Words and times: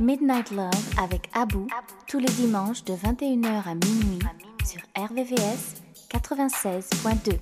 Midnight 0.00 0.52
Love 0.52 0.70
avec 1.02 1.28
Abou 1.34 1.66
tous 2.06 2.18
les 2.18 2.26
dimanches 2.26 2.84
de 2.84 2.94
21h 2.94 3.68
à 3.68 3.74
minuit 3.74 4.20
sur 4.64 4.80
RVVS 4.96 5.82
96.2. 6.10 7.38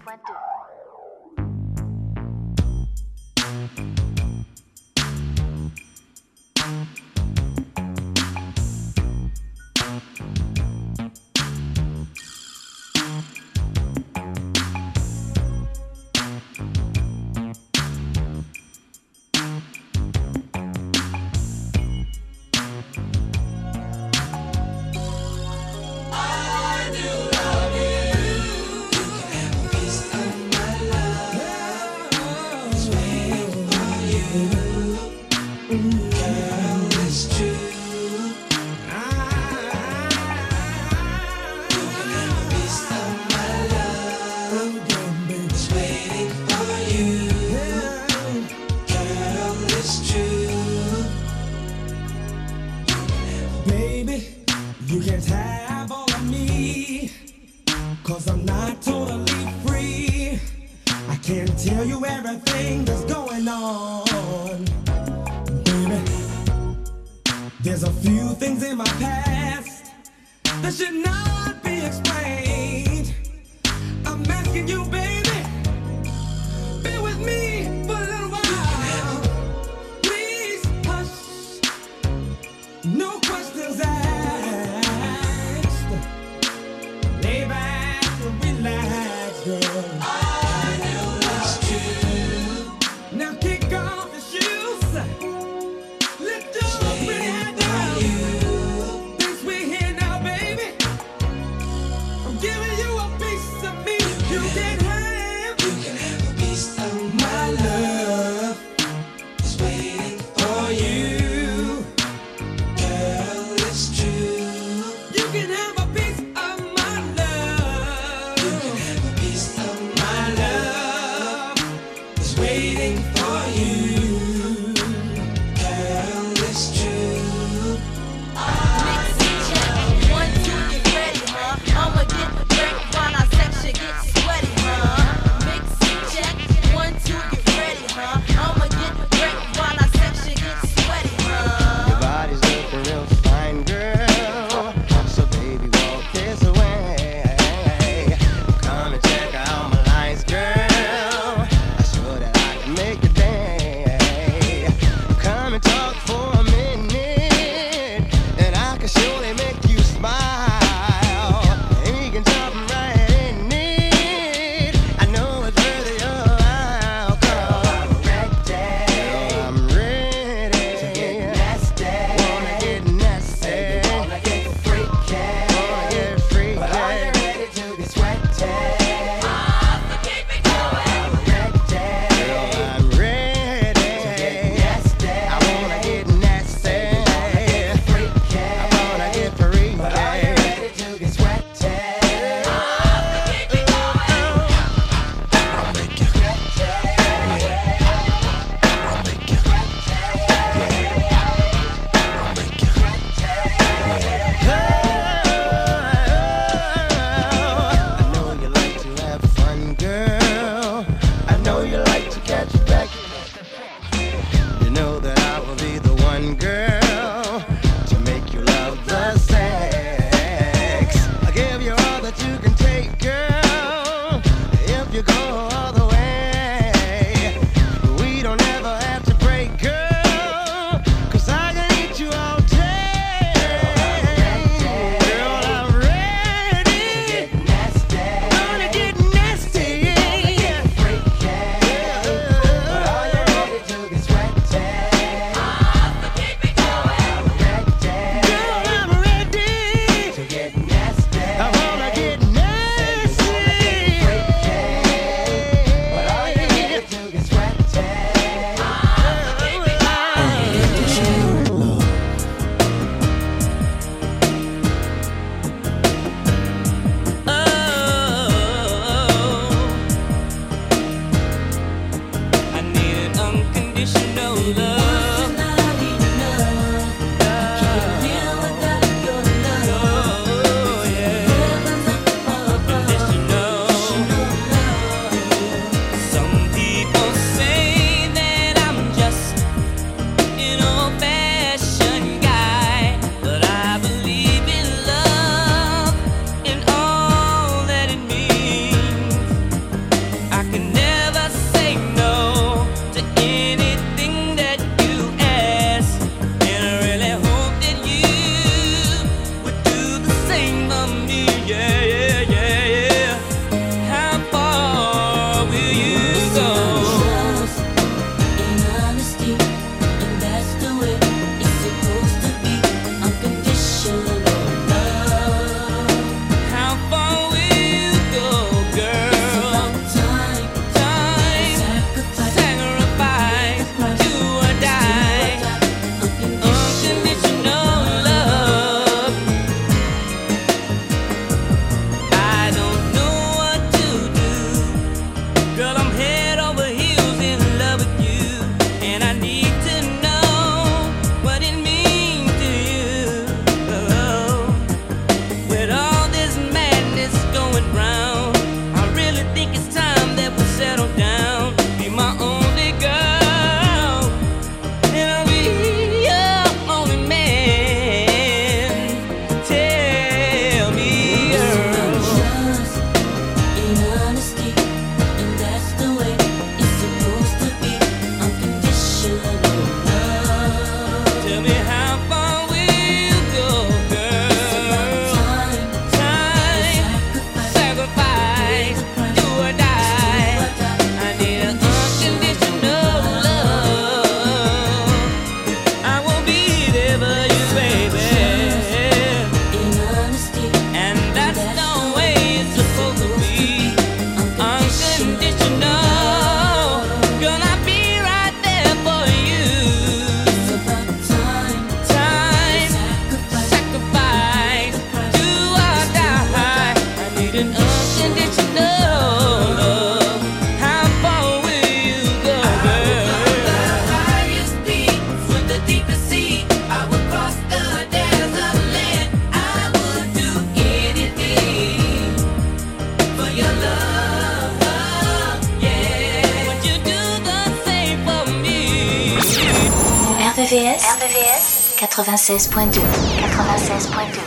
96.2 442.26 442.80
96.2 442.80 444.18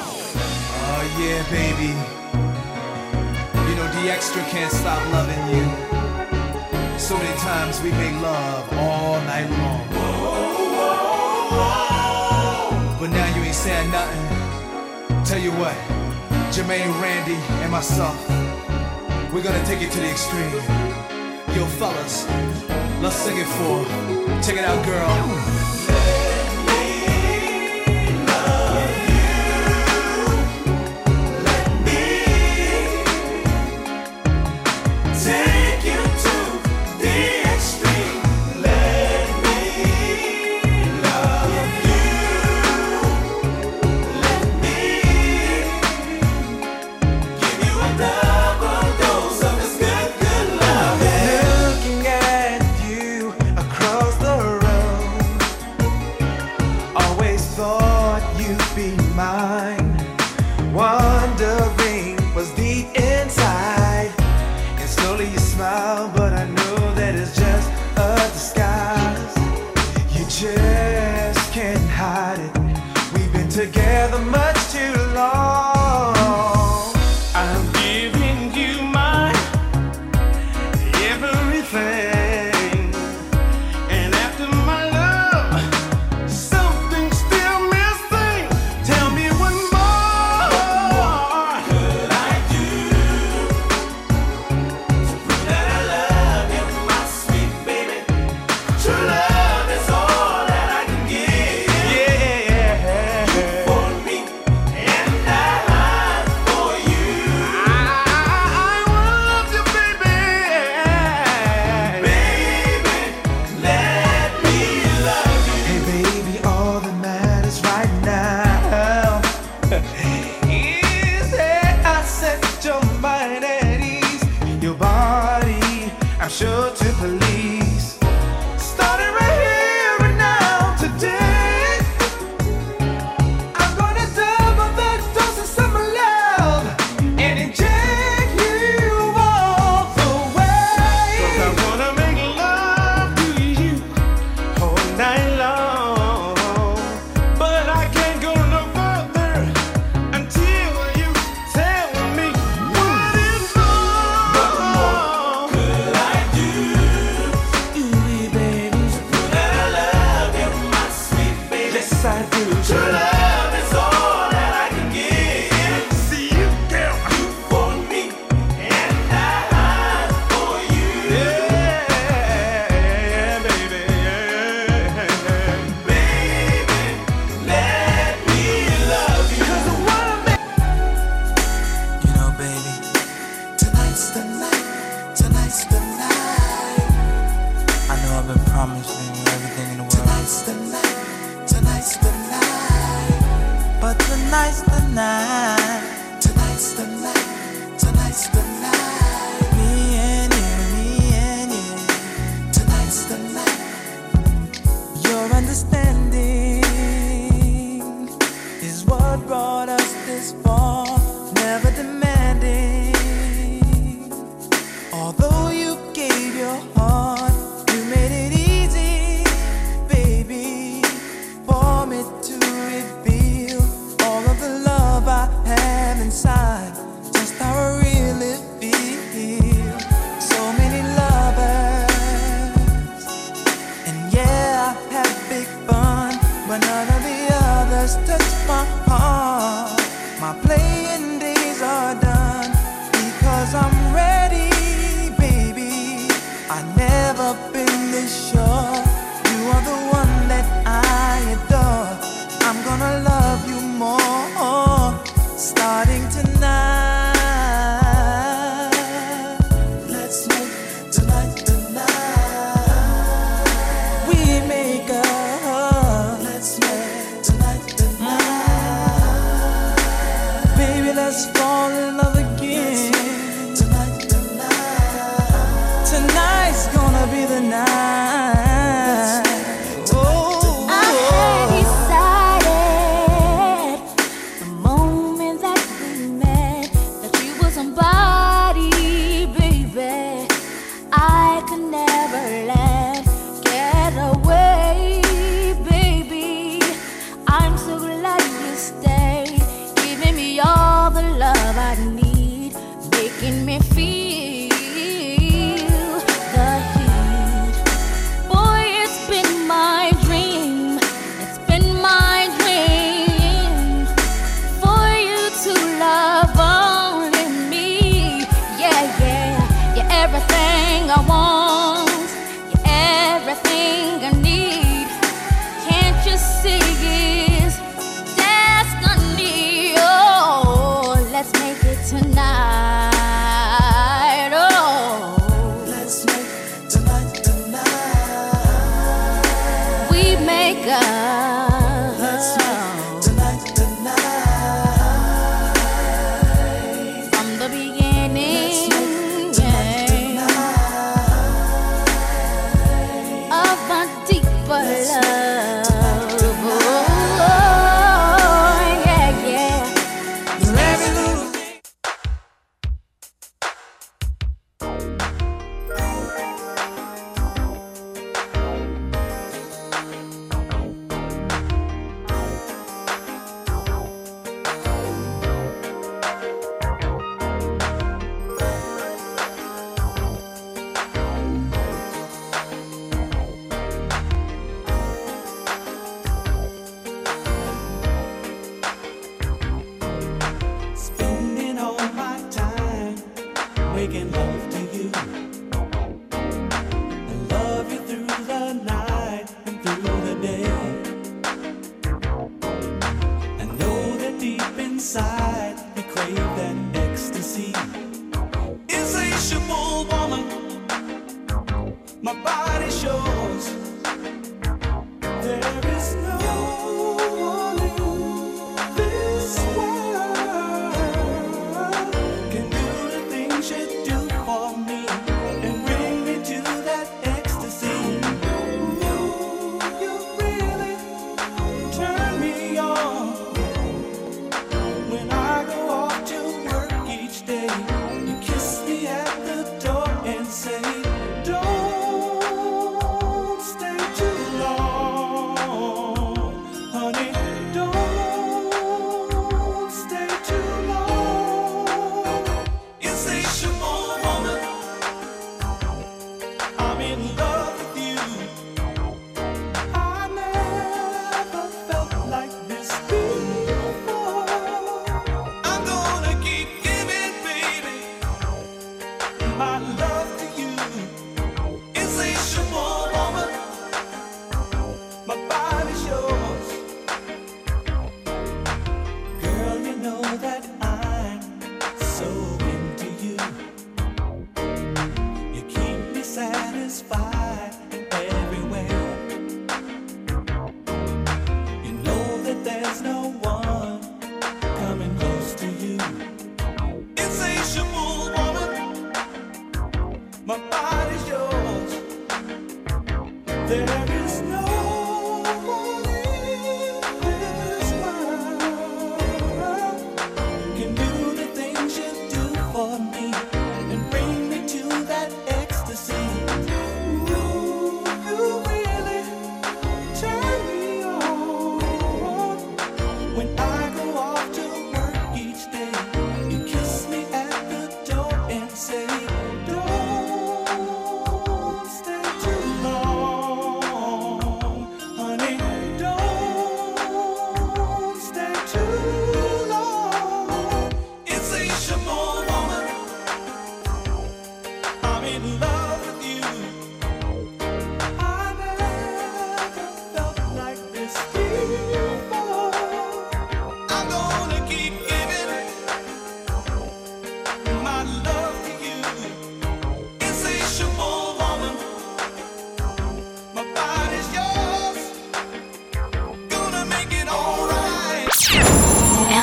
Oh 0.88 1.04
yeah, 1.20 1.44
baby. 1.52 1.92
You 3.68 3.76
know 3.76 3.92
the 3.92 4.10
extra 4.10 4.42
can't 4.44 4.72
stop 4.72 5.06
loving 5.12 5.36
you. 5.54 5.68
So 6.98 7.18
many 7.18 7.38
times 7.40 7.82
we 7.82 7.92
make 7.92 8.14
love 8.22 8.72
all 8.72 9.20
night 9.24 9.50
long. 9.50 9.86
But 13.02 13.10
now 13.10 13.36
you 13.36 13.44
ain't 13.44 13.54
saying 13.54 13.92
nothing. 13.92 15.26
Tell 15.26 15.42
you 15.42 15.52
what, 15.52 15.76
Jermaine, 16.54 17.02
Randy, 17.02 17.36
and 17.64 17.70
myself, 17.70 18.18
we're 19.34 19.44
gonna 19.44 19.66
take 19.66 19.82
it 19.82 19.92
to 19.92 20.00
the 20.00 20.10
extreme. 20.10 20.54
Yo, 21.54 21.66
fellas, 21.66 22.26
let's 23.02 23.18
sing 23.18 23.36
it 23.38 23.48
for. 23.60 23.84
Check 24.42 24.56
it 24.56 24.64
out, 24.64 24.86
girl. 24.86 25.59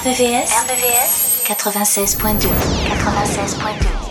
RVVS, 0.07 0.55
RVVS 0.55 1.43
96.2 1.43 2.49
96.2 3.03 4.06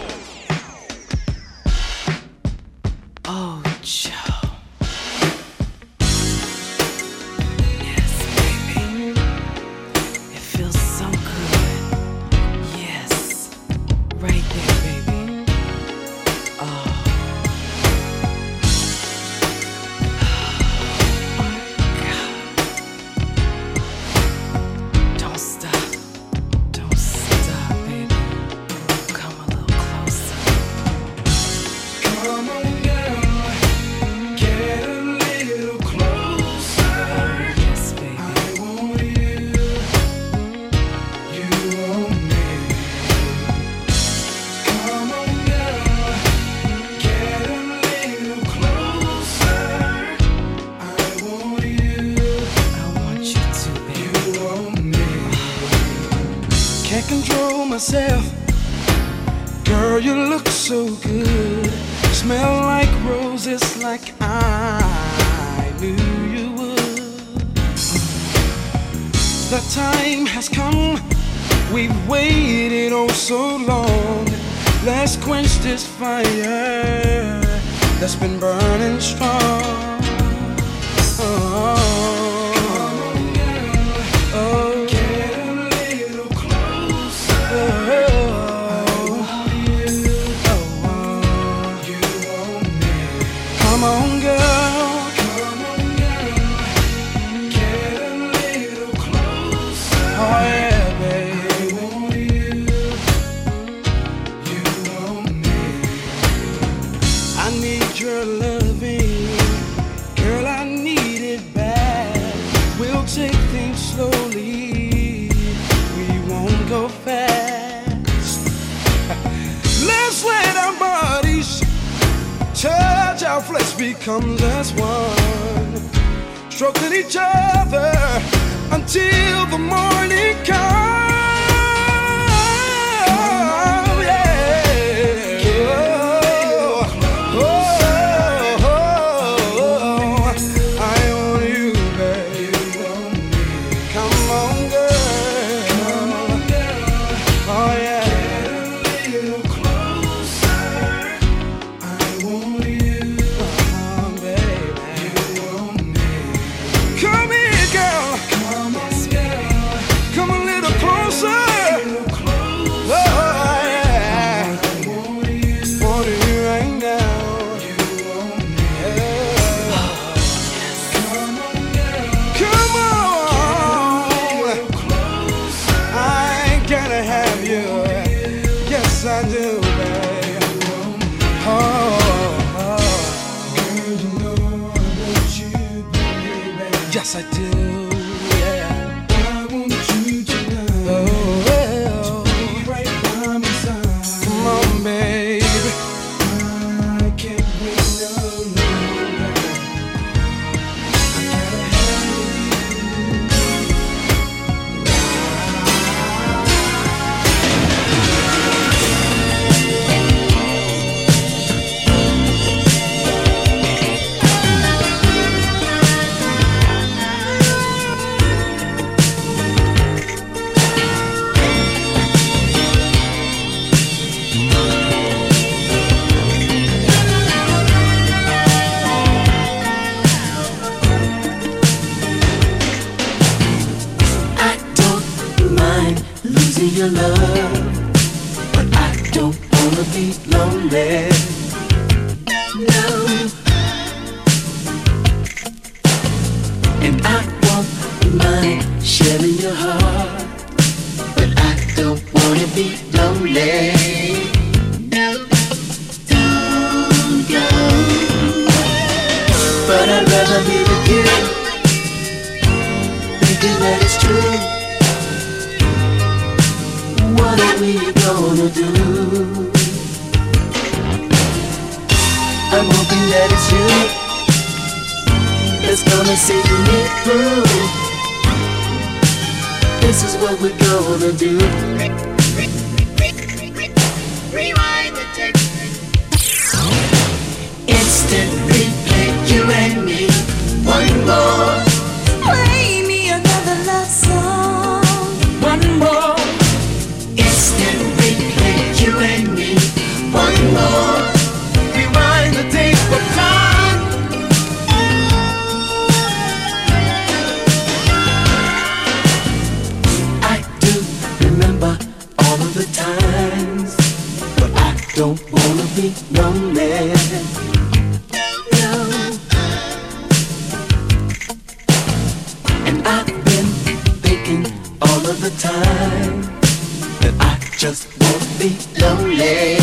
just 327.57 327.87
won't 328.01 328.39
be 328.39 328.49
lonely. 328.81 329.57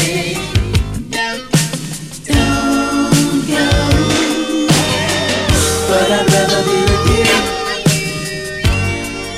But 5.88 6.10
I'd 6.10 6.26
rather 6.32 6.62
be 6.64 6.76
with 6.88 7.06
you, 7.12 7.26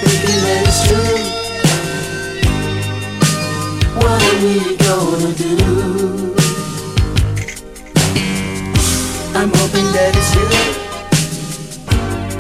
thinking 0.03 0.41
that 0.45 0.63
it's 0.69 0.81
true. 0.87 1.19
What 3.97 4.21
are 4.23 4.39
we 4.45 4.55
gonna 4.77 5.33
do? 5.35 5.55
I'm 9.35 9.51
hoping 9.53 9.89
that 9.97 10.13
it's 10.15 10.33
you 10.37 10.47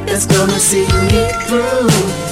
that's 0.06 0.26
gonna 0.26 0.60
see 0.60 0.86
me 0.86 1.22
through 1.48 2.23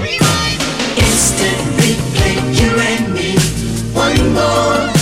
Rewind. 0.00 0.60
Instant 0.96 1.60
replay, 1.76 2.36
you 2.58 2.70
and 2.80 3.14
me. 3.14 3.36
One 3.92 4.32
more. 4.32 4.97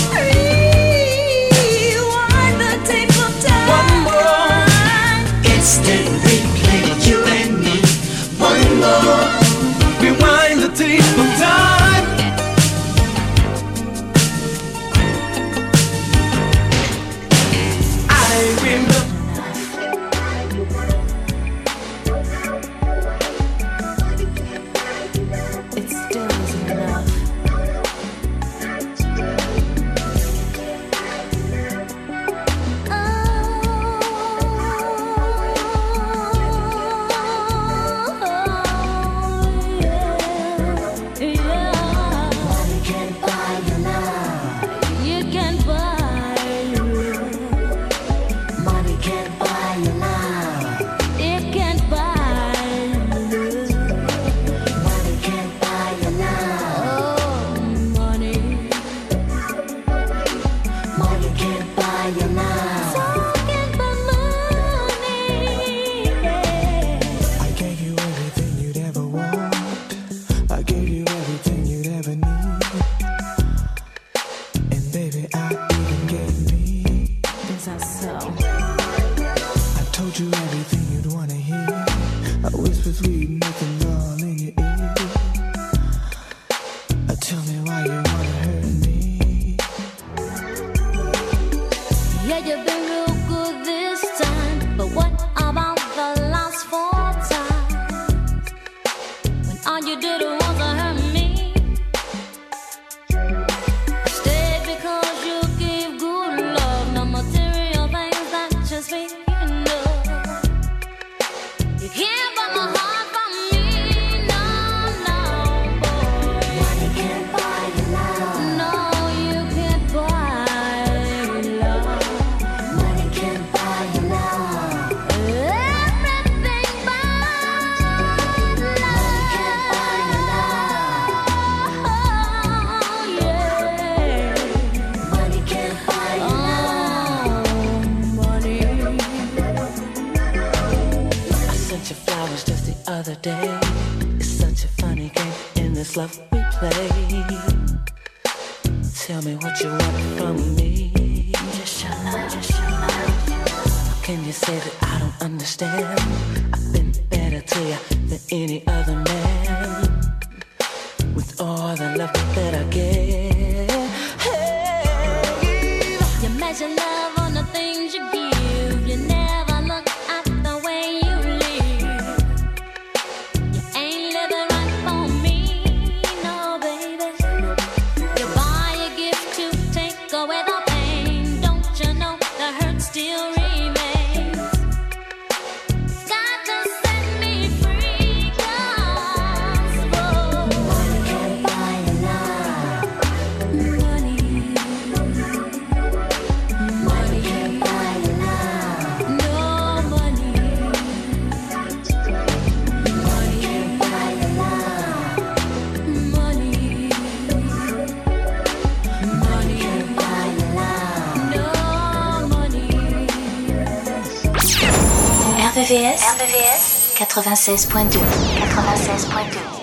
96.2. 217.16 217.98
96.2. 217.98 219.55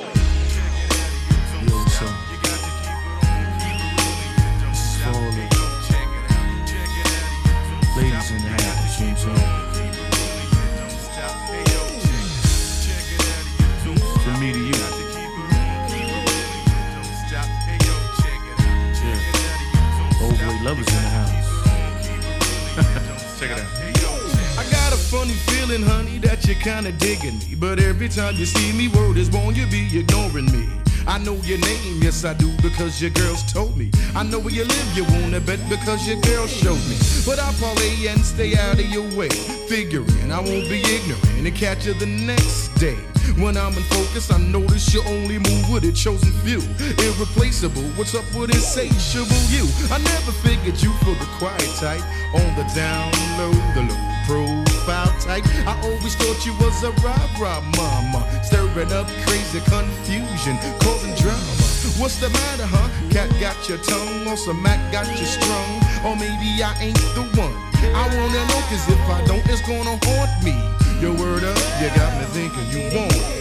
time 28.15 28.35
you 28.35 28.45
see 28.45 28.71
me, 28.73 28.87
word 28.89 29.17
is 29.17 29.27
born, 29.27 29.55
you 29.55 29.65
be 29.65 29.97
ignoring 29.97 30.45
me. 30.51 30.69
I 31.07 31.17
know 31.17 31.33
your 31.43 31.57
name, 31.57 31.99
yes 32.01 32.23
I 32.23 32.33
do, 32.33 32.49
because 32.61 33.01
your 33.01 33.09
girls 33.11 33.41
told 33.51 33.75
me. 33.75 33.89
I 34.15 34.21
know 34.23 34.39
where 34.39 34.53
you 34.53 34.65
live, 34.65 34.89
you 34.95 35.03
wanna 35.05 35.39
bet 35.39 35.59
because 35.67 36.07
your 36.07 36.21
girl 36.21 36.45
showed 36.45 36.83
me. 36.87 36.97
But 37.25 37.39
I'll 37.39 37.53
parlay 37.53 38.07
and 38.07 38.23
stay 38.23 38.55
out 38.55 38.75
of 38.79 38.85
your 38.85 39.09
way, 39.17 39.29
figuring 39.67 40.31
I 40.31 40.39
won't 40.39 40.69
be 40.69 40.81
ignorant 40.81 41.25
and 41.37 41.55
catch 41.55 41.87
you 41.87 41.93
the 41.95 42.05
next 42.05 42.75
day. 42.75 42.97
When 43.41 43.57
I'm 43.57 43.73
in 43.73 43.83
focus, 43.83 44.29
I 44.29 44.37
notice 44.37 44.93
you 44.93 45.01
only 45.05 45.39
move 45.39 45.71
with 45.71 45.83
a 45.85 45.91
chosen 45.91 46.31
few. 46.45 46.61
Irreplaceable, 47.03 47.87
what's 47.97 48.13
up 48.13 48.25
with 48.35 48.53
insatiable 48.53 49.41
you? 49.49 49.65
I 49.89 49.97
never 49.97 50.31
figured 50.45 50.79
you 50.81 50.93
for 51.01 51.15
the 51.17 51.29
quiet 51.39 51.71
type, 51.81 52.03
on 52.35 52.55
the 52.55 52.69
down 52.75 53.11
low, 53.39 53.51
the 53.73 53.81
low 53.89 54.12
profile 54.33 55.13
type. 55.19 55.45
I 55.67 55.77
always 55.83 56.15
thought 56.15 56.45
you 56.45 56.53
was 56.57 56.83
a 56.83 56.91
rah-rah 57.05 57.61
mama, 57.77 58.21
stirring 58.43 58.91
up 58.91 59.07
crazy 59.25 59.61
confusion, 59.69 60.57
causing 60.81 61.13
drama. 61.21 61.53
What's 62.01 62.17
the 62.17 62.29
matter, 62.29 62.65
huh? 62.65 62.89
Cat 63.11 63.29
got 63.39 63.69
your 63.69 63.77
tongue, 63.77 64.27
or 64.27 64.35
some 64.35 64.61
Mac 64.61 64.79
got 64.91 65.07
you 65.07 65.25
strung, 65.25 65.71
or 66.05 66.15
maybe 66.15 66.63
I 66.63 66.73
ain't 66.81 66.97
the 67.13 67.23
one. 67.37 67.53
I 67.93 68.07
wanna 68.17 68.41
know, 68.49 68.61
cause 68.69 68.89
if 68.89 69.09
I 69.09 69.23
don't, 69.27 69.45
it's 69.47 69.61
gonna 69.61 69.99
haunt 70.01 70.33
me. 70.43 70.55
Your 70.99 71.13
word 71.13 71.43
up, 71.43 71.57
you 71.81 71.89
got 71.93 72.11
me 72.17 72.25
thinking 72.33 72.67
you 72.73 72.97
won't. 72.97 73.32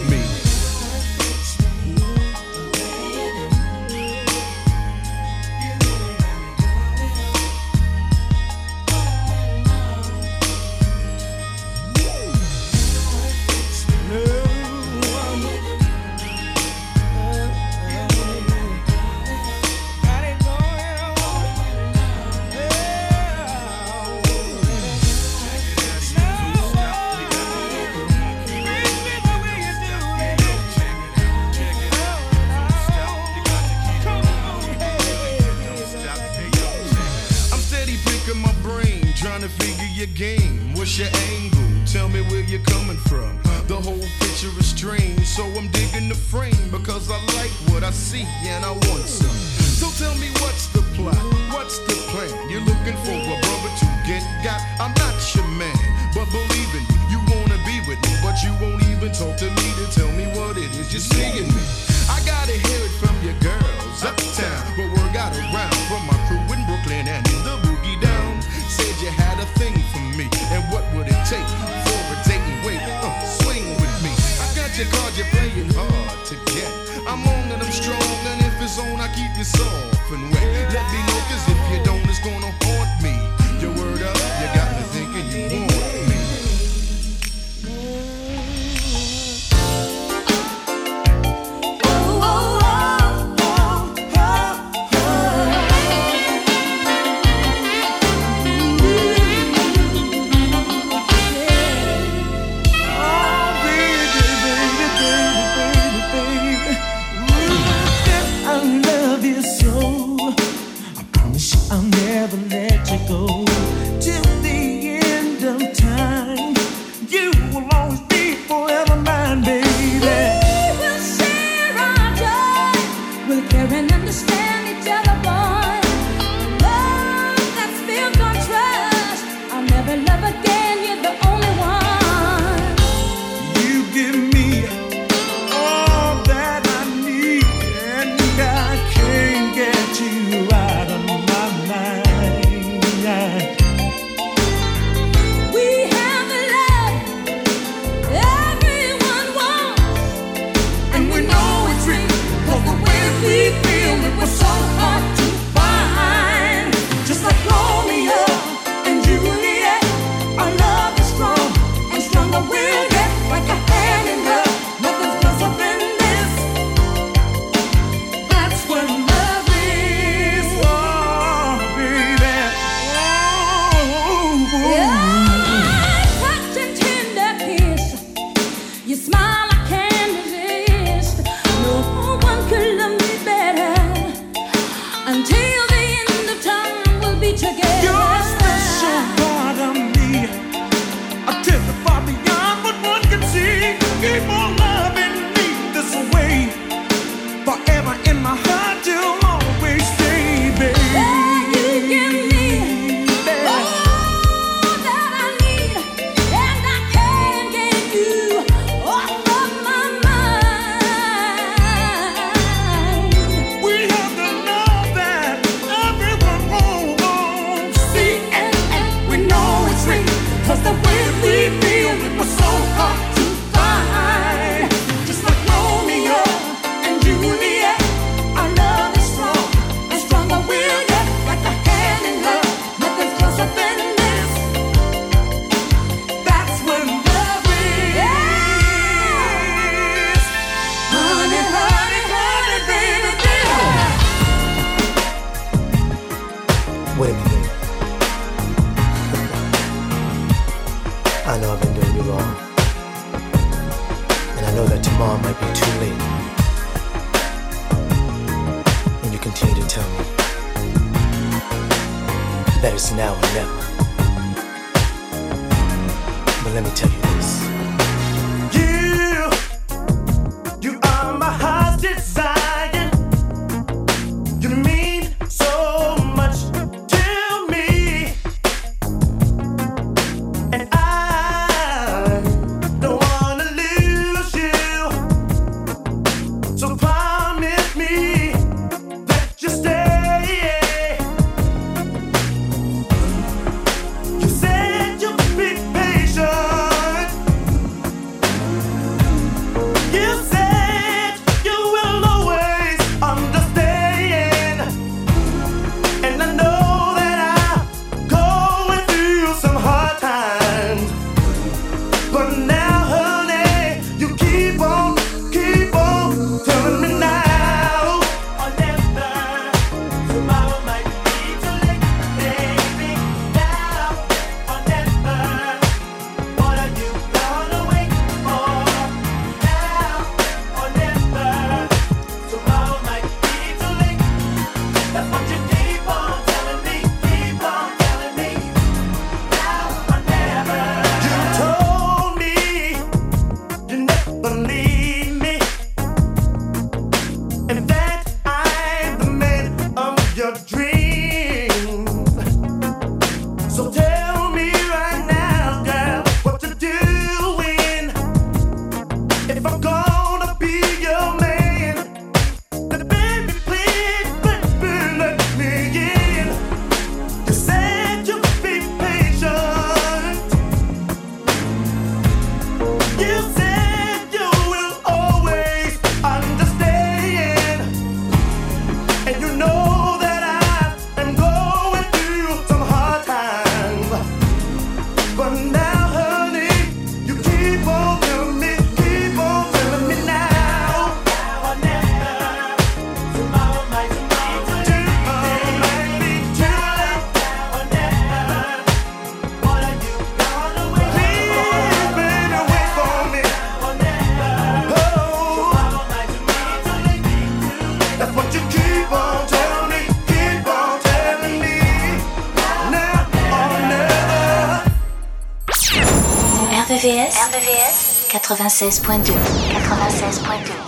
96.2. 418.35 419.13
96.2. 419.13 420.62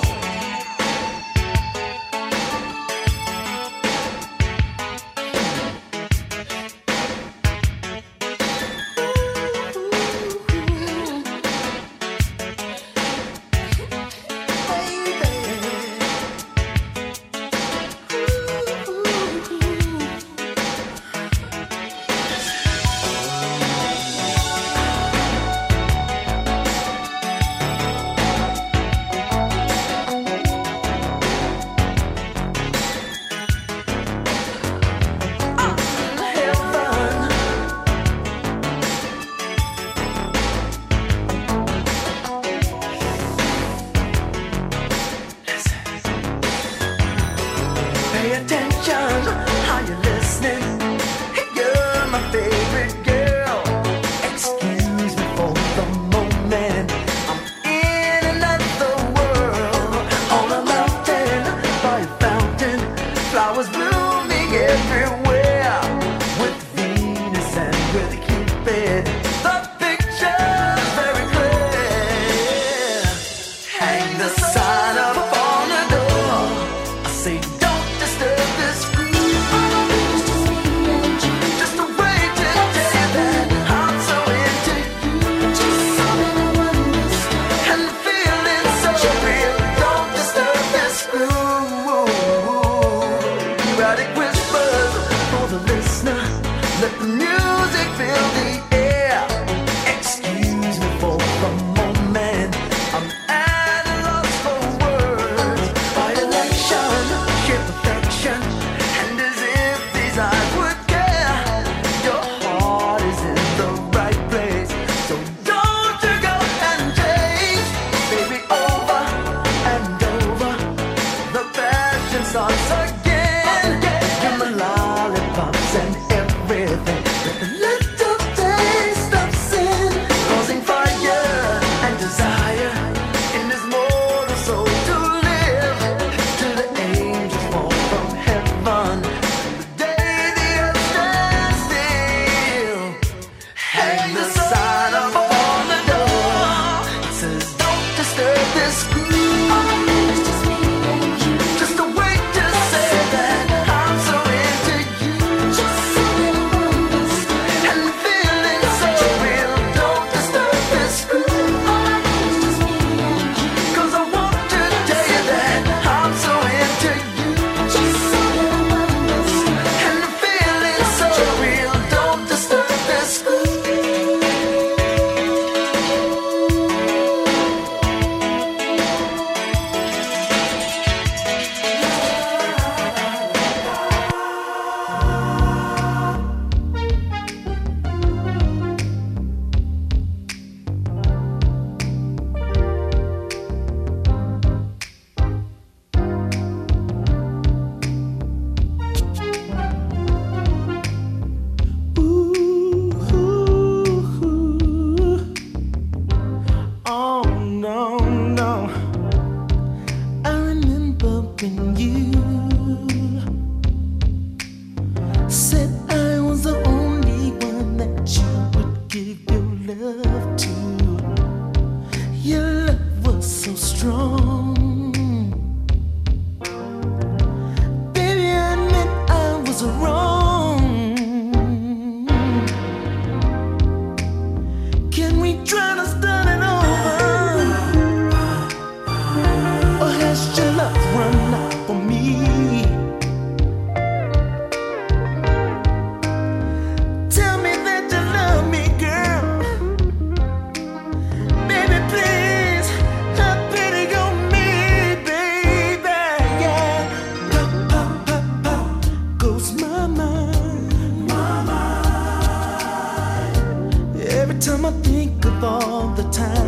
all 265.43 265.89
the 265.95 266.03
times 266.11 266.44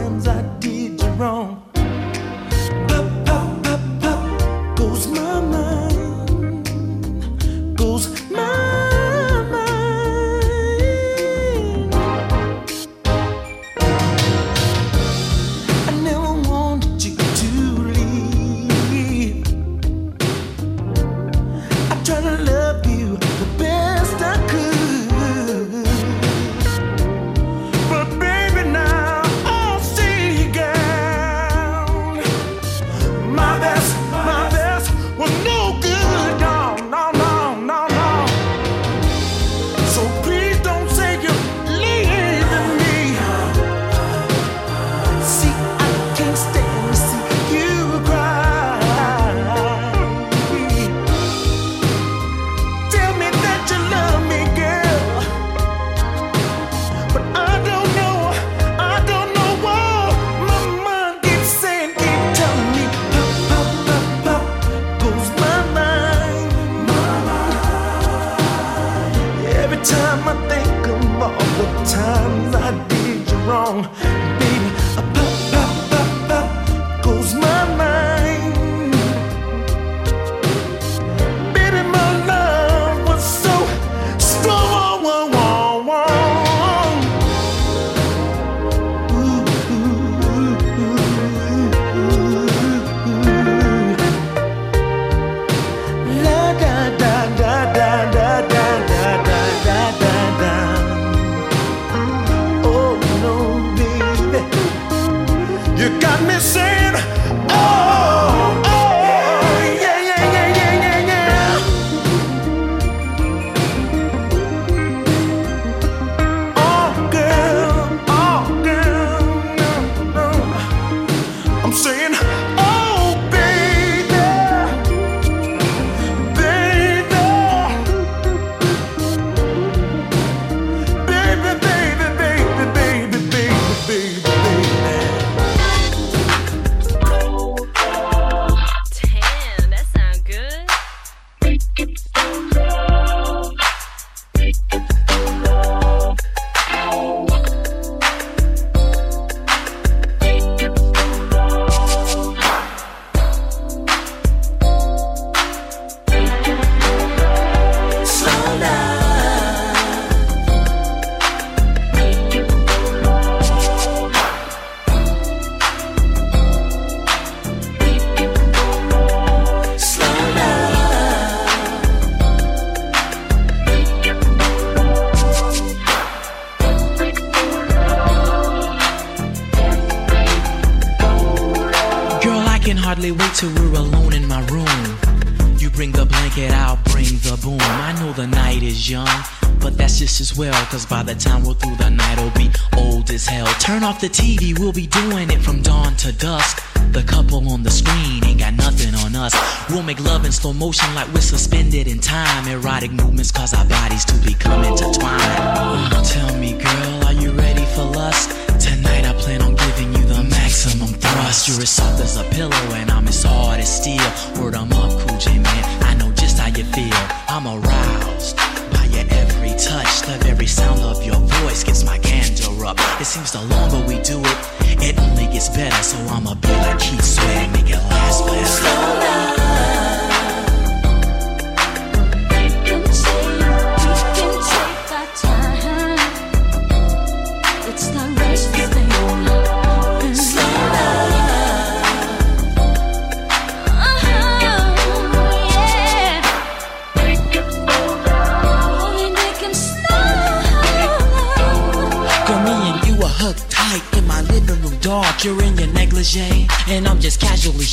off 193.97 194.01
the 194.01 194.09
TV, 194.09 194.57
we'll 194.59 194.73
be 194.73 194.85
doing 194.85 195.29
it 195.31 195.41
from 195.41 195.61
dawn 195.61 195.95
to 195.95 196.11
dusk. 196.13 196.61
The 196.91 197.01
couple 197.03 197.49
on 197.49 197.63
the 197.63 197.71
screen 197.71 198.23
ain't 198.25 198.39
got 198.39 198.53
nothing 198.53 198.93
on 198.95 199.15
us. 199.15 199.33
We'll 199.69 199.83
make 199.83 199.99
love 199.99 200.23
in 200.25 200.31
slow 200.31 200.53
motion 200.53 200.93
like 200.93 201.11
we're 201.13 201.21
suspended 201.21 201.87
in 201.87 201.99
time. 201.99 202.47
Erotic 202.47 202.91
movements 202.91 203.31
cause 203.31 203.53
our 203.53 203.65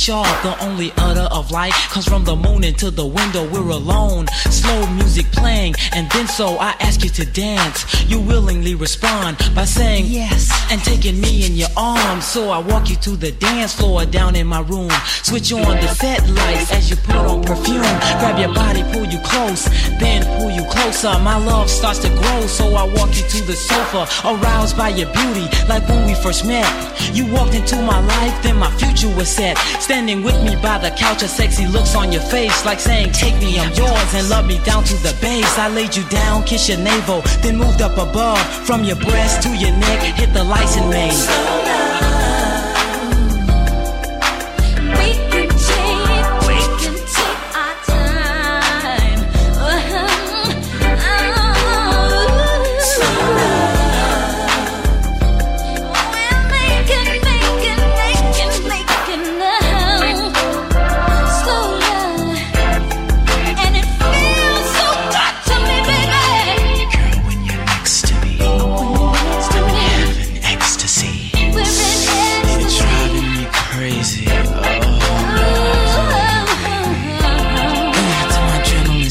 The 0.05 0.55
only 0.61 0.91
utter 0.97 1.27
of 1.33 1.49
light 1.49 1.73
comes 1.89 2.05
from 2.05 2.25
the 2.25 2.35
moon 2.35 2.63
into 2.63 2.91
the 2.91 3.03
window. 3.03 3.49
We're 3.49 3.71
alone, 3.71 4.27
slow 4.51 4.85
music 4.91 5.25
playing, 5.31 5.73
and 5.93 6.07
then 6.11 6.27
so 6.27 6.59
I 6.59 6.75
ask 6.79 7.03
you 7.03 7.09
to 7.09 7.25
dance. 7.25 8.05
You 8.07 8.19
willingly 8.19 8.75
respond 8.75 9.37
by 9.55 9.65
saying 9.65 10.05
yes 10.05 10.51
and 10.71 10.79
taking 10.83 11.19
me 11.19 11.47
in 11.47 11.53
your 11.53 11.69
arms. 11.75 12.23
So 12.25 12.51
I 12.51 12.59
walk 12.59 12.87
you 12.91 12.97
to 12.97 13.15
the 13.15 13.31
dance 13.31 13.73
floor 13.73 14.05
down 14.05 14.35
in 14.35 14.45
my 14.45 14.59
room. 14.61 14.91
Switch 15.23 15.51
on 15.51 15.61
the 15.61 15.87
set 15.87 16.21
lights 16.29 16.71
as 16.71 16.87
you 16.87 16.97
put 16.97 17.15
on 17.15 17.43
perfume. 17.43 17.81
Grab 18.21 18.37
your 18.37 18.53
body, 18.53 18.83
pull 18.93 19.05
you 19.05 19.19
close, 19.25 19.65
then 19.97 20.23
pull 20.37 20.51
you 20.51 20.69
closer. 20.69 21.17
My 21.23 21.43
love 21.43 21.67
starts 21.67 21.97
to 21.99 22.09
grow, 22.09 22.41
so 22.45 22.75
I 22.75 22.83
walk 22.93 23.09
you 23.17 23.23
to 23.27 23.43
the 23.47 23.53
sofa, 23.53 24.05
aroused 24.23 24.77
by 24.77 24.89
your 24.89 25.11
beauty, 25.13 25.47
like 25.67 25.89
when 25.89 26.05
we 26.05 26.13
first 26.13 26.45
met. 26.45 26.94
You 27.15 27.25
walked 27.27 27.55
into 27.55 27.77
my 27.81 28.01
life, 28.01 28.43
then 28.43 28.57
my 28.57 28.69
future 28.71 29.07
was 29.15 29.29
set. 29.29 29.57
Standing 29.79 30.21
with 30.21 30.35
me 30.43 30.57
by 30.61 30.77
the 30.77 30.91
couch, 30.91 31.23
a 31.23 31.29
sexy 31.29 31.65
looks 31.65 31.95
on 31.95 32.11
your 32.11 32.21
face, 32.21 32.65
like 32.65 32.81
saying, 32.81 33.13
Take 33.13 33.39
me, 33.39 33.57
I'm 33.57 33.71
yours, 33.73 34.13
and 34.13 34.27
love 34.27 34.45
me 34.45 34.59
down 34.65 34.83
to 34.83 34.95
the 34.95 35.15
base. 35.21 35.57
I 35.57 35.69
laid 35.69 35.95
you 35.95 36.03
down, 36.09 36.43
kiss 36.43 36.67
your 36.67 36.79
navel, 36.79 37.21
then 37.41 37.55
moved 37.55 37.81
up 37.81 37.97
above, 37.97 38.43
from 38.67 38.83
your 38.83 38.97
breast 38.97 39.41
to 39.43 39.49
your 39.55 39.71
neck, 39.77 40.01
hit 40.17 40.33
the 40.33 40.43
lights 40.43 40.75
and 40.75 40.89
made. 40.89 41.84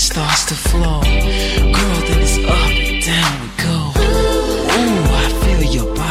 starts 0.05 0.45
to 0.45 0.55
flow. 0.55 1.01
Girl, 1.01 2.01
then 2.07 2.21
it's 2.23 2.39
up 2.39 2.73
down 3.09 3.33
we 3.43 3.49
go. 3.65 3.77
Ooh, 4.79 5.15
I 5.23 5.27
feel 5.43 5.63
your 5.73 5.95
body. 5.95 6.05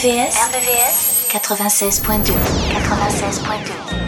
RVVS, 0.00 0.34
RVVS 0.48 1.28
96.2 1.28 2.32
96.2 2.72 3.99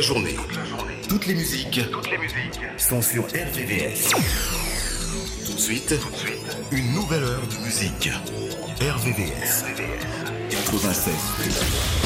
journée. 0.00 0.34
Toute 0.34 0.56
la 0.56 0.64
journée. 0.64 0.94
Toutes 1.08 1.26
les 1.26 1.34
musiques. 1.34 1.80
Toutes 1.90 2.10
les 2.10 2.18
musiques. 2.18 2.60
Sont 2.76 3.02
sur 3.02 3.24
RVVS. 3.24 4.10
Tout 5.46 5.52
de 5.52 5.58
suite. 5.58 5.94
Tout 6.00 6.10
de 6.10 6.16
suite. 6.16 6.56
Une 6.72 6.92
nouvelle 6.92 7.24
heure 7.24 7.46
de 7.46 7.64
musique. 7.64 8.10
RVVS. 8.80 9.64
RVVS. 9.64 9.64
96. 10.50 12.05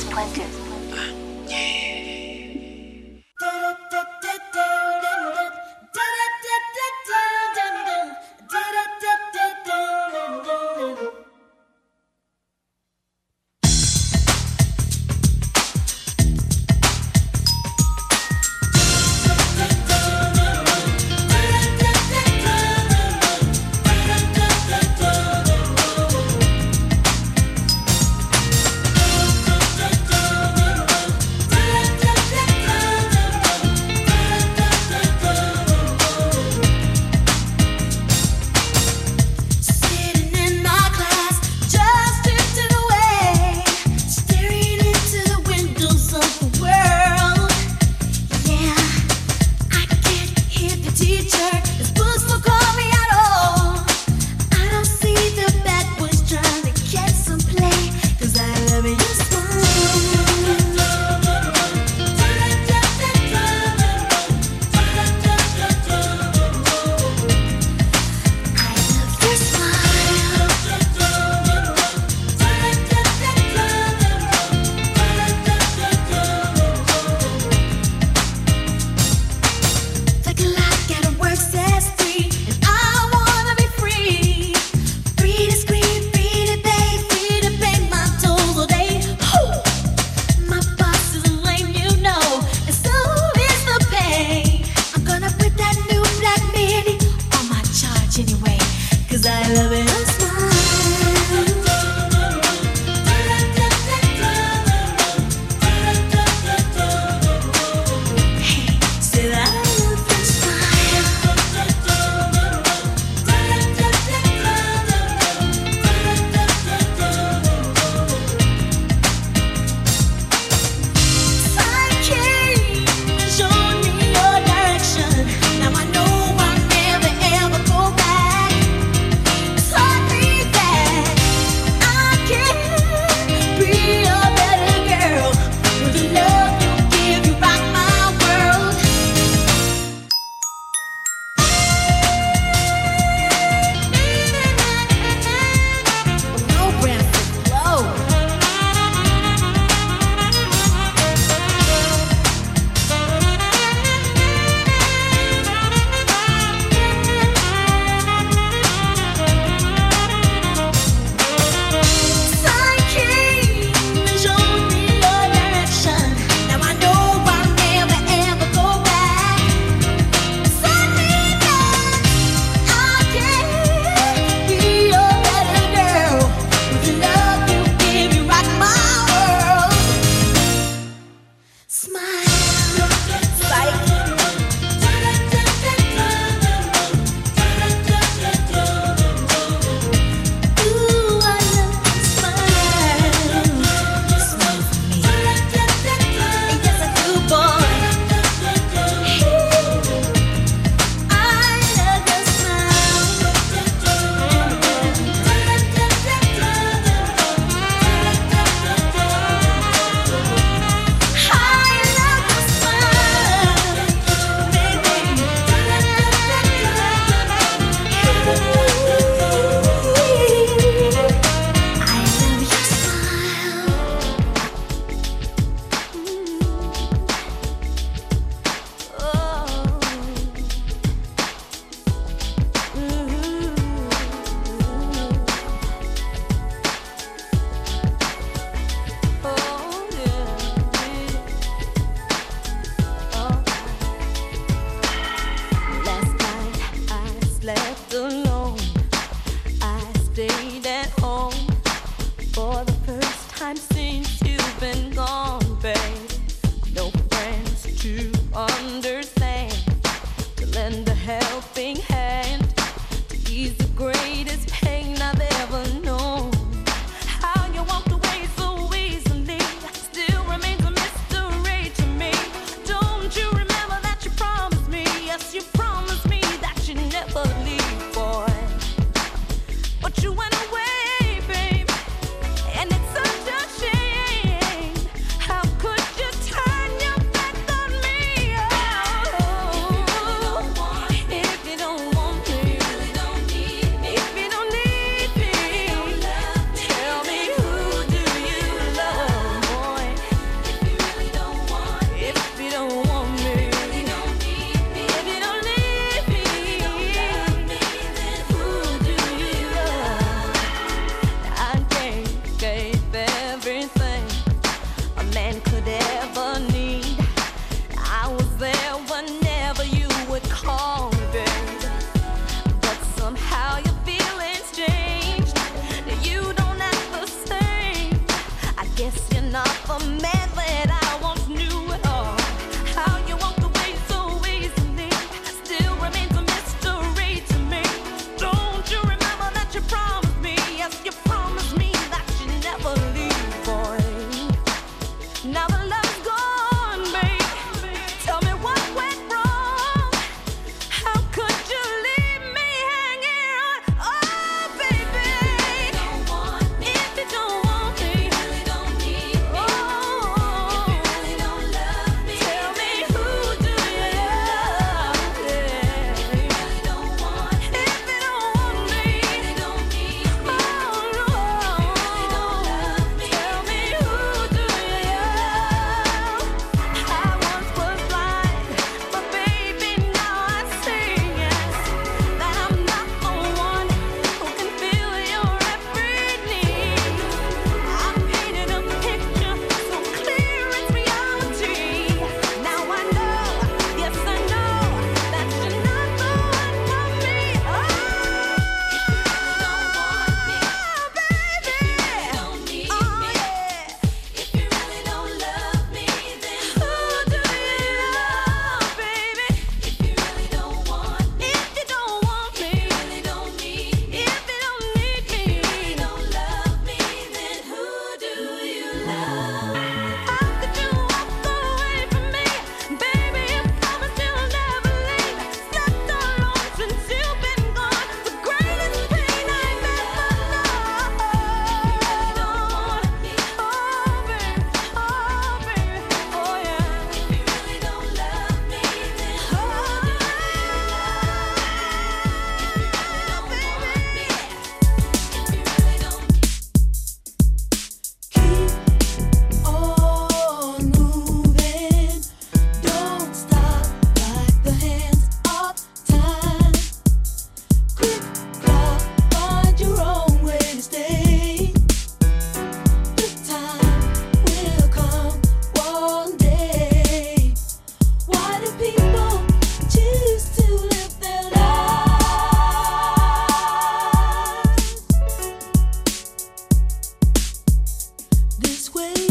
回。 478.73 479.10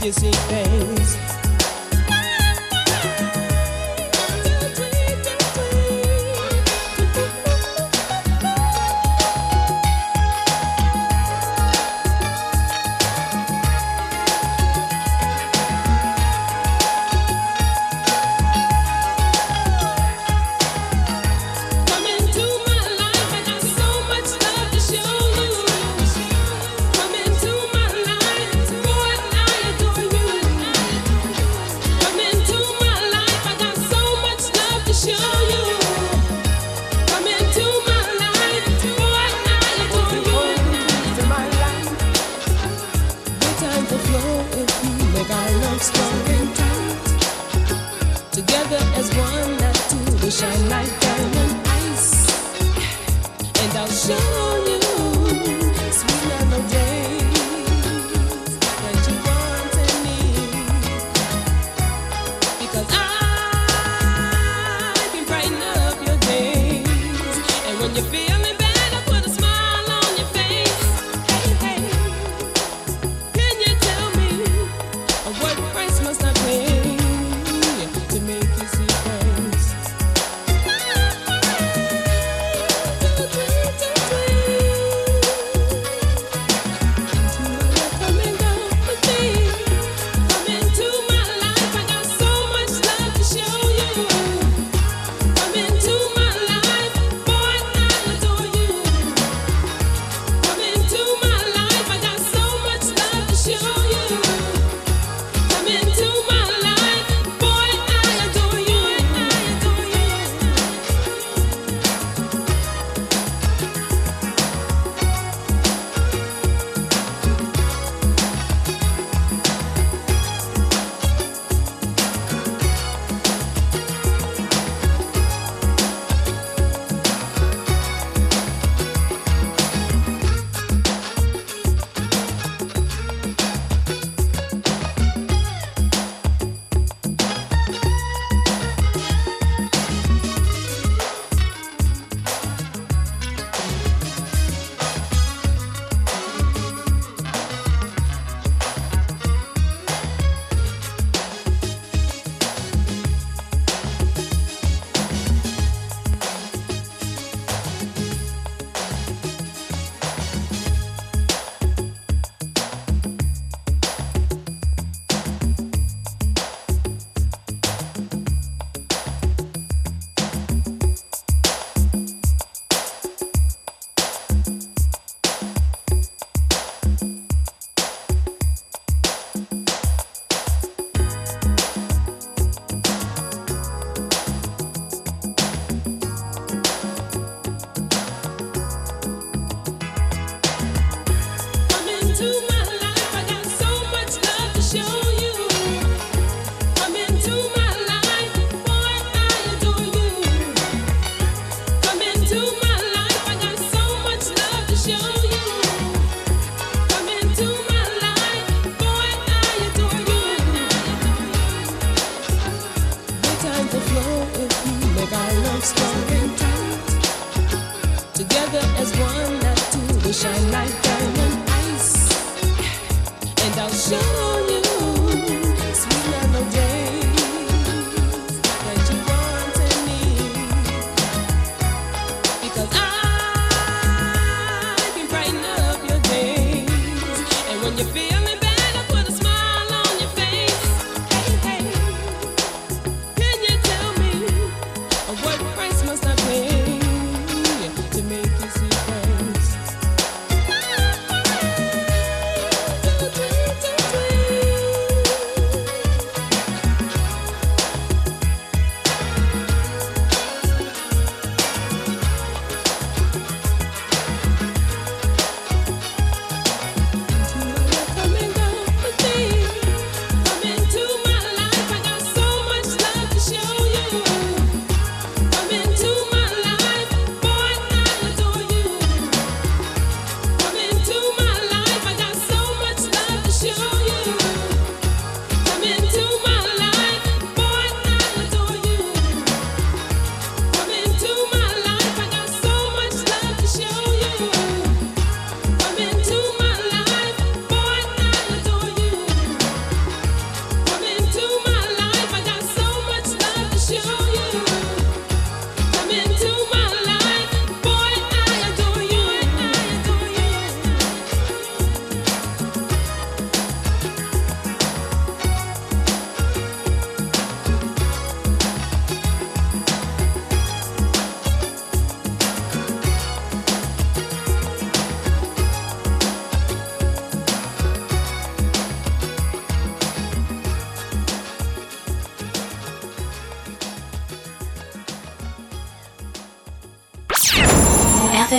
to 0.00 0.30
make 0.50 1.29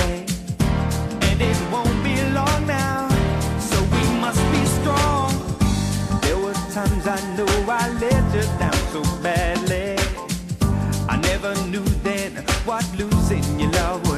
And 1.27 1.37
it 1.51 1.59
won't 1.73 1.97
be 2.03 2.15
long 2.37 2.61
now, 2.67 3.09
so 3.59 3.77
we 3.95 4.03
must 4.23 4.43
be 4.53 4.63
strong. 4.77 5.31
There 6.21 6.37
were 6.37 6.59
times 6.77 7.05
I 7.07 7.19
know 7.35 7.51
I 7.67 7.83
let 8.03 8.25
you 8.35 8.45
down 8.63 8.79
so 8.93 9.01
badly. 9.21 9.97
I 11.09 11.17
never 11.17 11.53
knew 11.67 11.87
then 12.07 12.31
what 12.65 12.85
losing 12.97 13.59
your 13.59 13.71
love 13.71 14.07
was. 14.07 14.10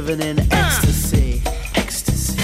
living 0.00 0.26
in 0.26 0.38
ecstasy. 0.52 1.42
Ecstasy. 1.74 2.40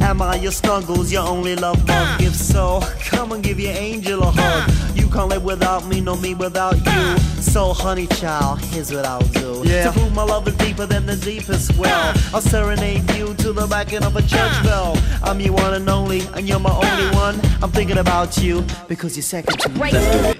Am 0.00 0.22
I 0.22 0.36
your 0.36 0.52
snuggles, 0.52 1.10
your 1.10 1.26
only 1.26 1.56
love 1.56 1.84
bug? 1.84 2.22
If 2.22 2.34
so, 2.34 2.80
come 3.00 3.32
and 3.32 3.42
give 3.42 3.58
your 3.58 3.72
angel 3.72 4.22
a 4.22 4.30
hug. 4.30 4.70
You 4.96 5.08
can't 5.08 5.28
live 5.28 5.42
without 5.42 5.86
me, 5.86 6.00
no 6.00 6.14
me 6.14 6.34
without 6.34 6.76
you. 6.76 7.18
So, 7.42 7.72
honey 7.72 8.06
child, 8.06 8.60
here's 8.66 8.92
what 8.92 9.04
I'll 9.04 9.20
do. 9.42 9.62
Yeah. 9.64 9.90
To 9.90 9.92
prove 9.92 10.14
my 10.14 10.22
love 10.22 10.46
is 10.46 10.54
deeper 10.56 10.86
than 10.86 11.06
the 11.06 11.16
deepest 11.16 11.76
well, 11.76 12.14
I'll 12.32 12.40
serenade 12.40 13.10
you 13.16 13.34
to 13.34 13.52
the 13.52 13.66
backing 13.66 14.04
of 14.04 14.14
a 14.14 14.22
church 14.22 14.62
bell. 14.62 14.96
I'm 15.24 15.40
your 15.40 15.54
one 15.54 15.74
and 15.74 15.88
only, 15.88 16.20
and 16.34 16.48
you're 16.48 16.60
my 16.60 16.70
only 16.70 17.16
one. 17.16 17.40
I'm 17.62 17.72
thinking 17.72 17.98
about 17.98 18.38
you 18.38 18.64
because 18.86 19.16
you're 19.16 19.24
second 19.24 19.58
to 19.60 19.68
me. 19.70 20.37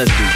Let's 0.00 0.10
do 0.16 0.29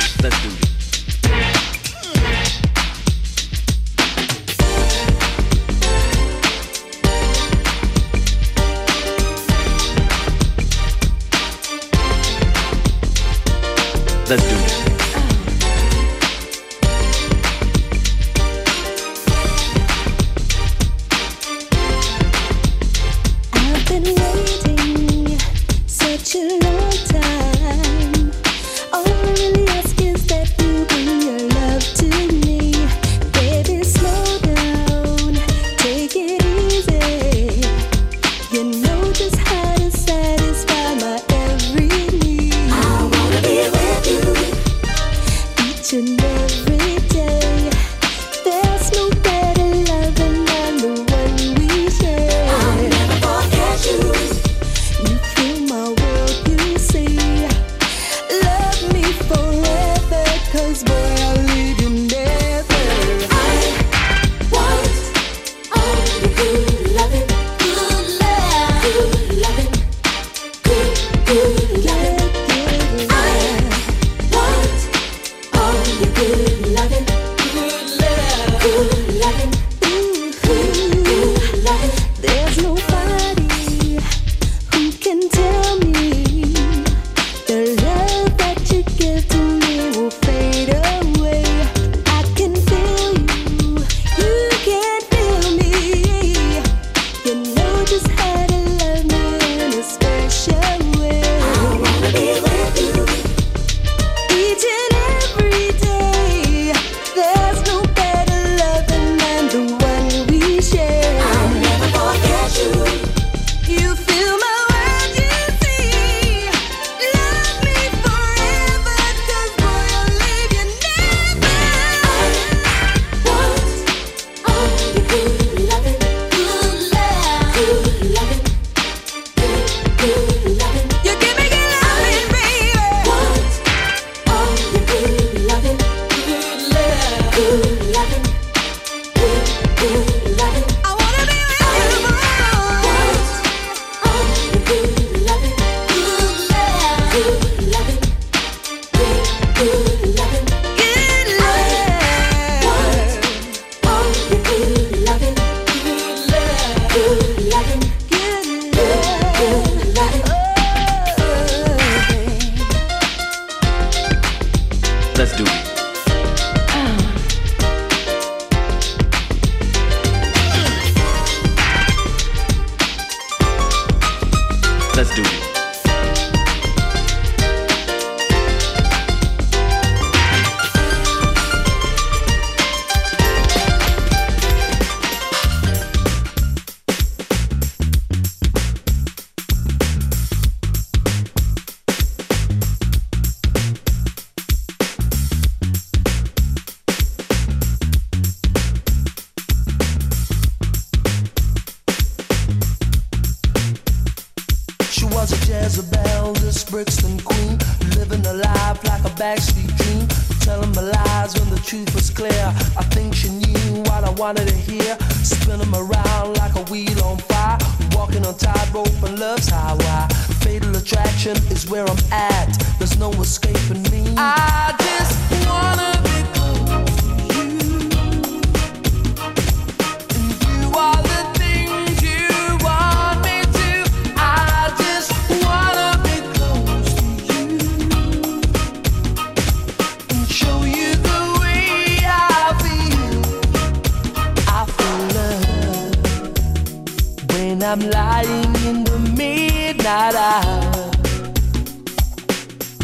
I'm 247.37 247.81
lying 247.81 248.55
in 248.65 248.85
the 248.85 248.99
midnight 249.17 250.15
hour, 250.15 250.91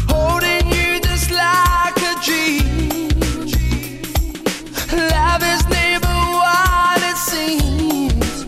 holding 0.09 0.67
you 0.67 0.99
just 0.99 1.31
like 1.31 1.95
a 1.95 2.15
dream. 2.21 3.07
Love 4.91 5.43
is 5.43 5.63
never 5.69 6.15
what 6.41 7.01
it 7.01 7.15
seems 7.15 8.45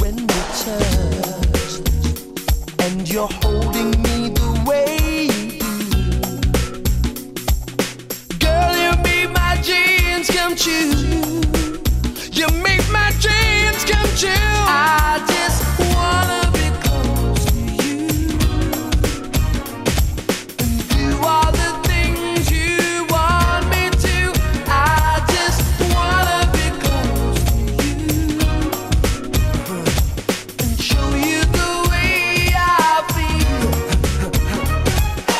when 0.00 0.14
we 0.14 0.40
touch, 0.62 1.80
and 2.84 3.08
you're 3.10 3.34
holding 3.42 3.90
me 4.02 4.28
the 4.28 4.50
way. 4.68 5.28
Girl, 8.38 8.76
you 8.76 8.92
make 9.02 9.30
my 9.32 9.56
dreams 9.64 10.30
come 10.30 10.54
true. 10.54 11.42
You 12.30 12.46
make 12.62 12.73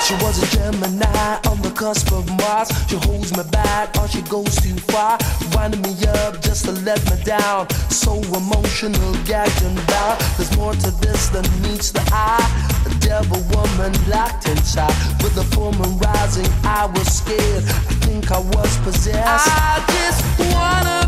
She 0.04 0.14
was 0.22 0.36
a 0.42 0.56
Gemini 0.56 1.40
on 1.48 1.62
the 1.62 1.72
cusp 1.74 2.12
of 2.12 2.28
Mars. 2.36 2.68
She 2.88 2.96
holds 2.96 3.34
me 3.34 3.42
back 3.50 3.96
or 3.98 4.06
she 4.06 4.20
goes 4.22 4.54
too 4.56 4.76
far. 4.92 5.18
Winding 5.54 5.82
me 5.82 5.94
up 6.24 6.40
just 6.42 6.64
to 6.66 6.72
let 6.72 6.98
me 7.10 7.22
down. 7.22 7.68
So 7.90 8.14
emotional, 8.36 9.12
gagged 9.24 9.62
and 9.62 9.76
bound. 9.86 10.20
There's 10.36 10.54
more 10.56 10.74
to 10.74 10.90
this 11.00 11.28
than 11.28 11.44
meets 11.62 11.90
the 11.92 12.02
eye. 12.12 12.44
A 12.86 12.94
devil 12.98 13.40
woman 13.54 13.92
locked 14.08 14.48
inside. 14.48 14.94
With 15.22 15.34
the 15.34 15.44
full 15.54 15.72
moon 15.72 15.98
rising, 15.98 16.46
I 16.64 16.86
was 16.86 17.06
scared. 17.08 17.64
I 17.64 17.94
think 18.04 18.30
I 18.30 18.40
was 18.40 18.76
possessed. 18.78 19.48
I 19.48 19.84
just 19.94 20.22
wanna 20.52 21.03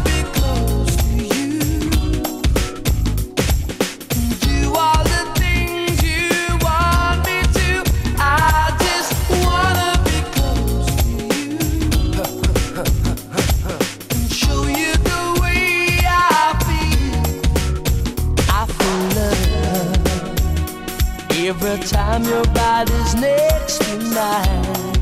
every 21.77 21.89
time 21.89 22.25
your 22.25 22.45
body's 22.55 23.15
next 23.15 23.81
to 23.83 23.99
mine. 24.15 24.95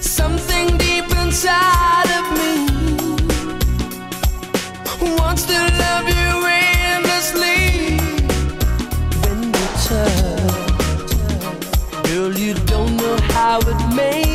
Something 0.00 0.76
deep 0.76 1.04
inside 1.22 2.10
of 2.18 2.24
me 2.38 2.50
wants 5.18 5.44
to 5.44 5.58
love 5.84 6.06
you 6.08 6.46
endlessly. 6.46 7.98
When 9.22 9.38
you 9.44 9.66
touch, 9.88 11.12
girl, 12.08 12.32
you 12.32 12.54
don't 12.66 12.96
know 12.96 13.16
how 13.34 13.58
it 13.60 13.94
makes 13.94 14.29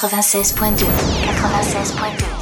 96.2 0.00 0.86
96.2 1.36 2.39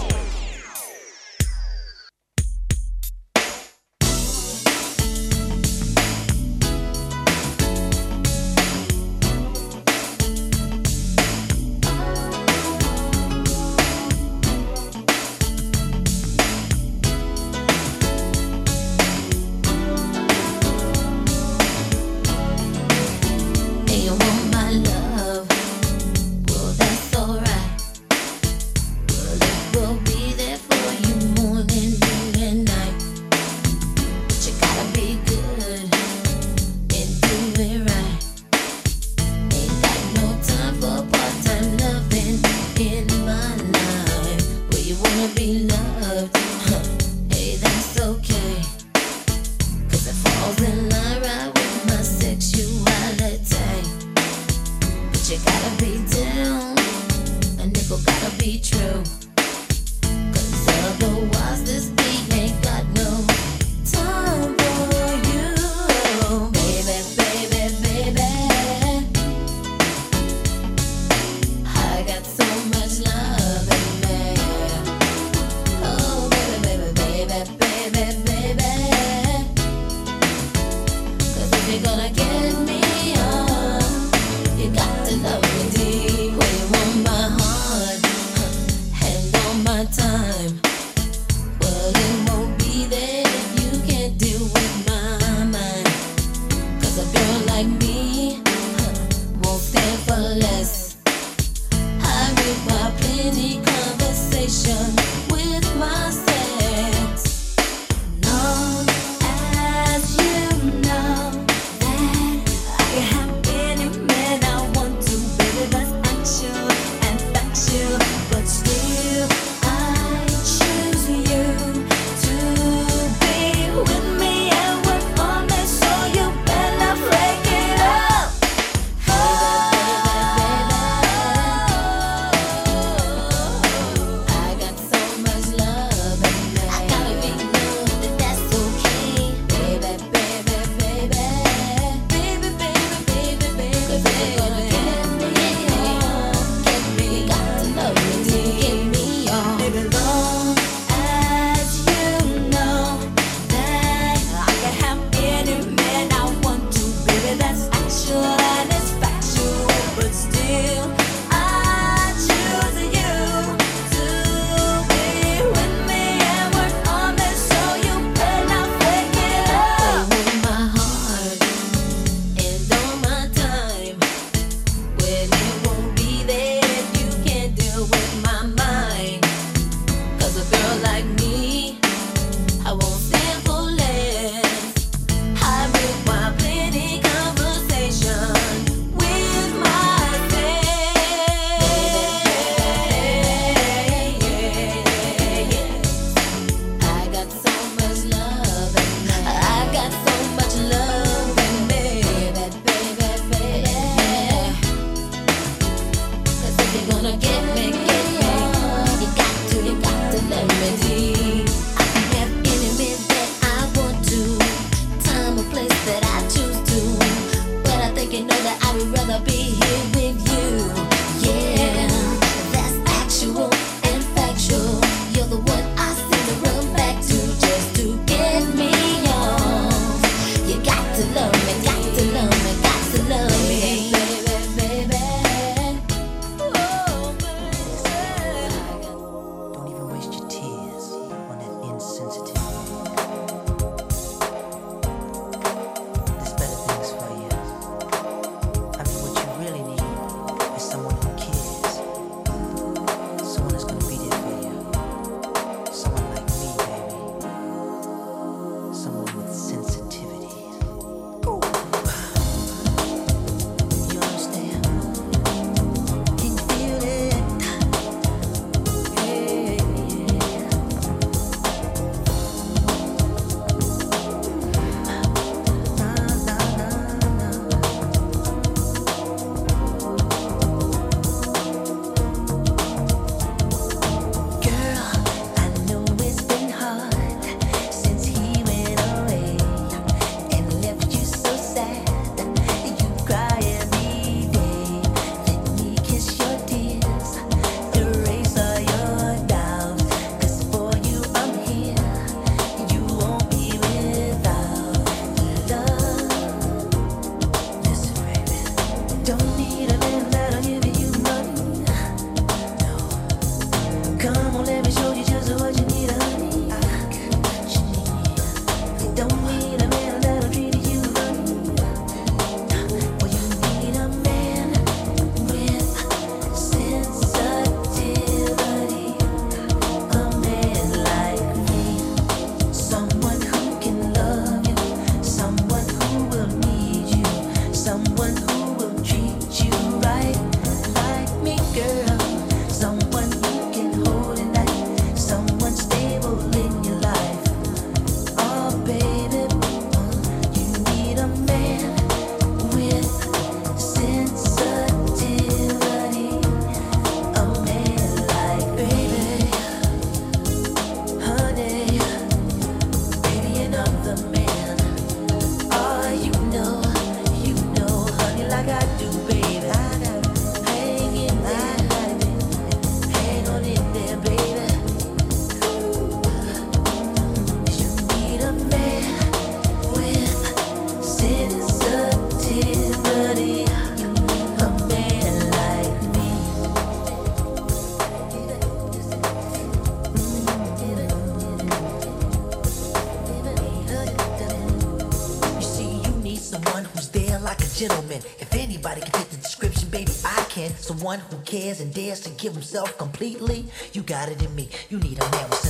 cares 401.29 401.61
and 401.61 401.75
dares 401.75 402.01
to 402.01 402.11
give 402.11 402.33
himself 402.33 402.79
completely. 402.79 403.45
You 403.75 403.83
got 403.83 404.09
it 404.09 404.23
in 404.23 404.35
me. 404.35 404.49
You 404.71 404.79
need 404.79 404.99
a 404.99 405.11
man 405.11 405.29
with 405.29 405.48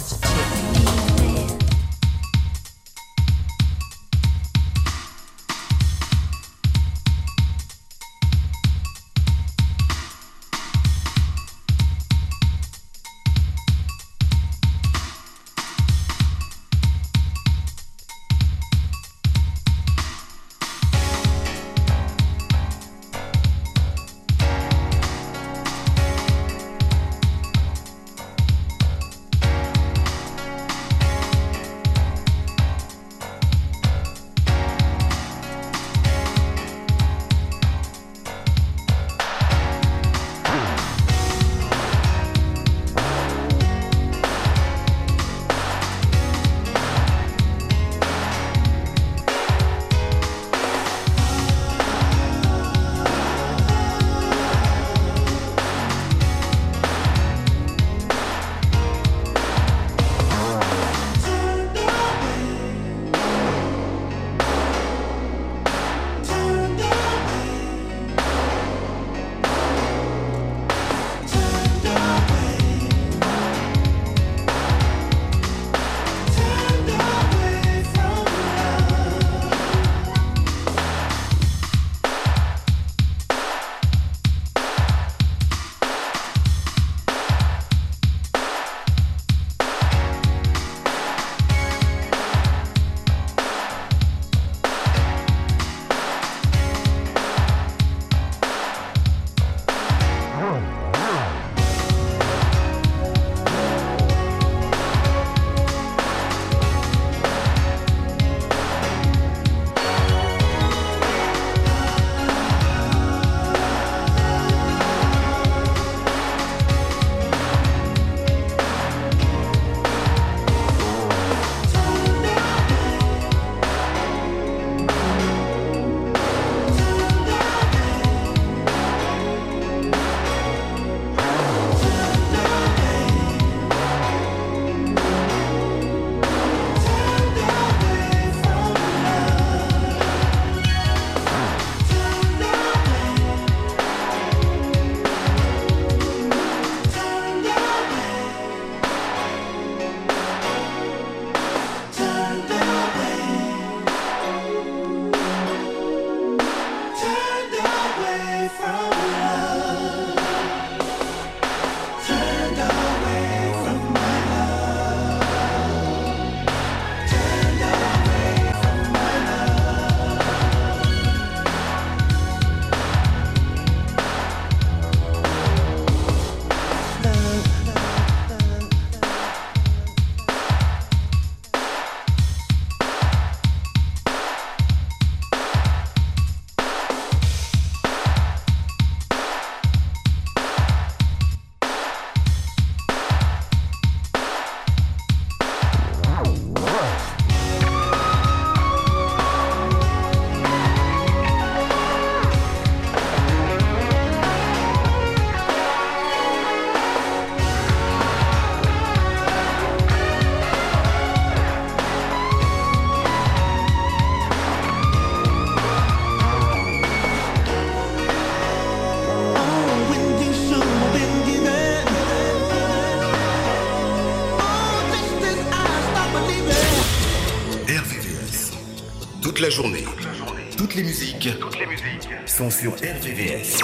Sont 232.38 232.50
sur 232.50 232.72
RVVS. 232.74 233.58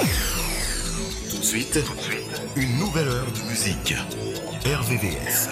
Tout 1.31 1.39
de 1.39 1.45
suite. 1.45 1.79
Une 2.57 2.77
nouvelle 2.77 3.07
heure 3.07 3.31
de 3.31 3.49
musique. 3.49 3.95
RVVS. 4.67 5.49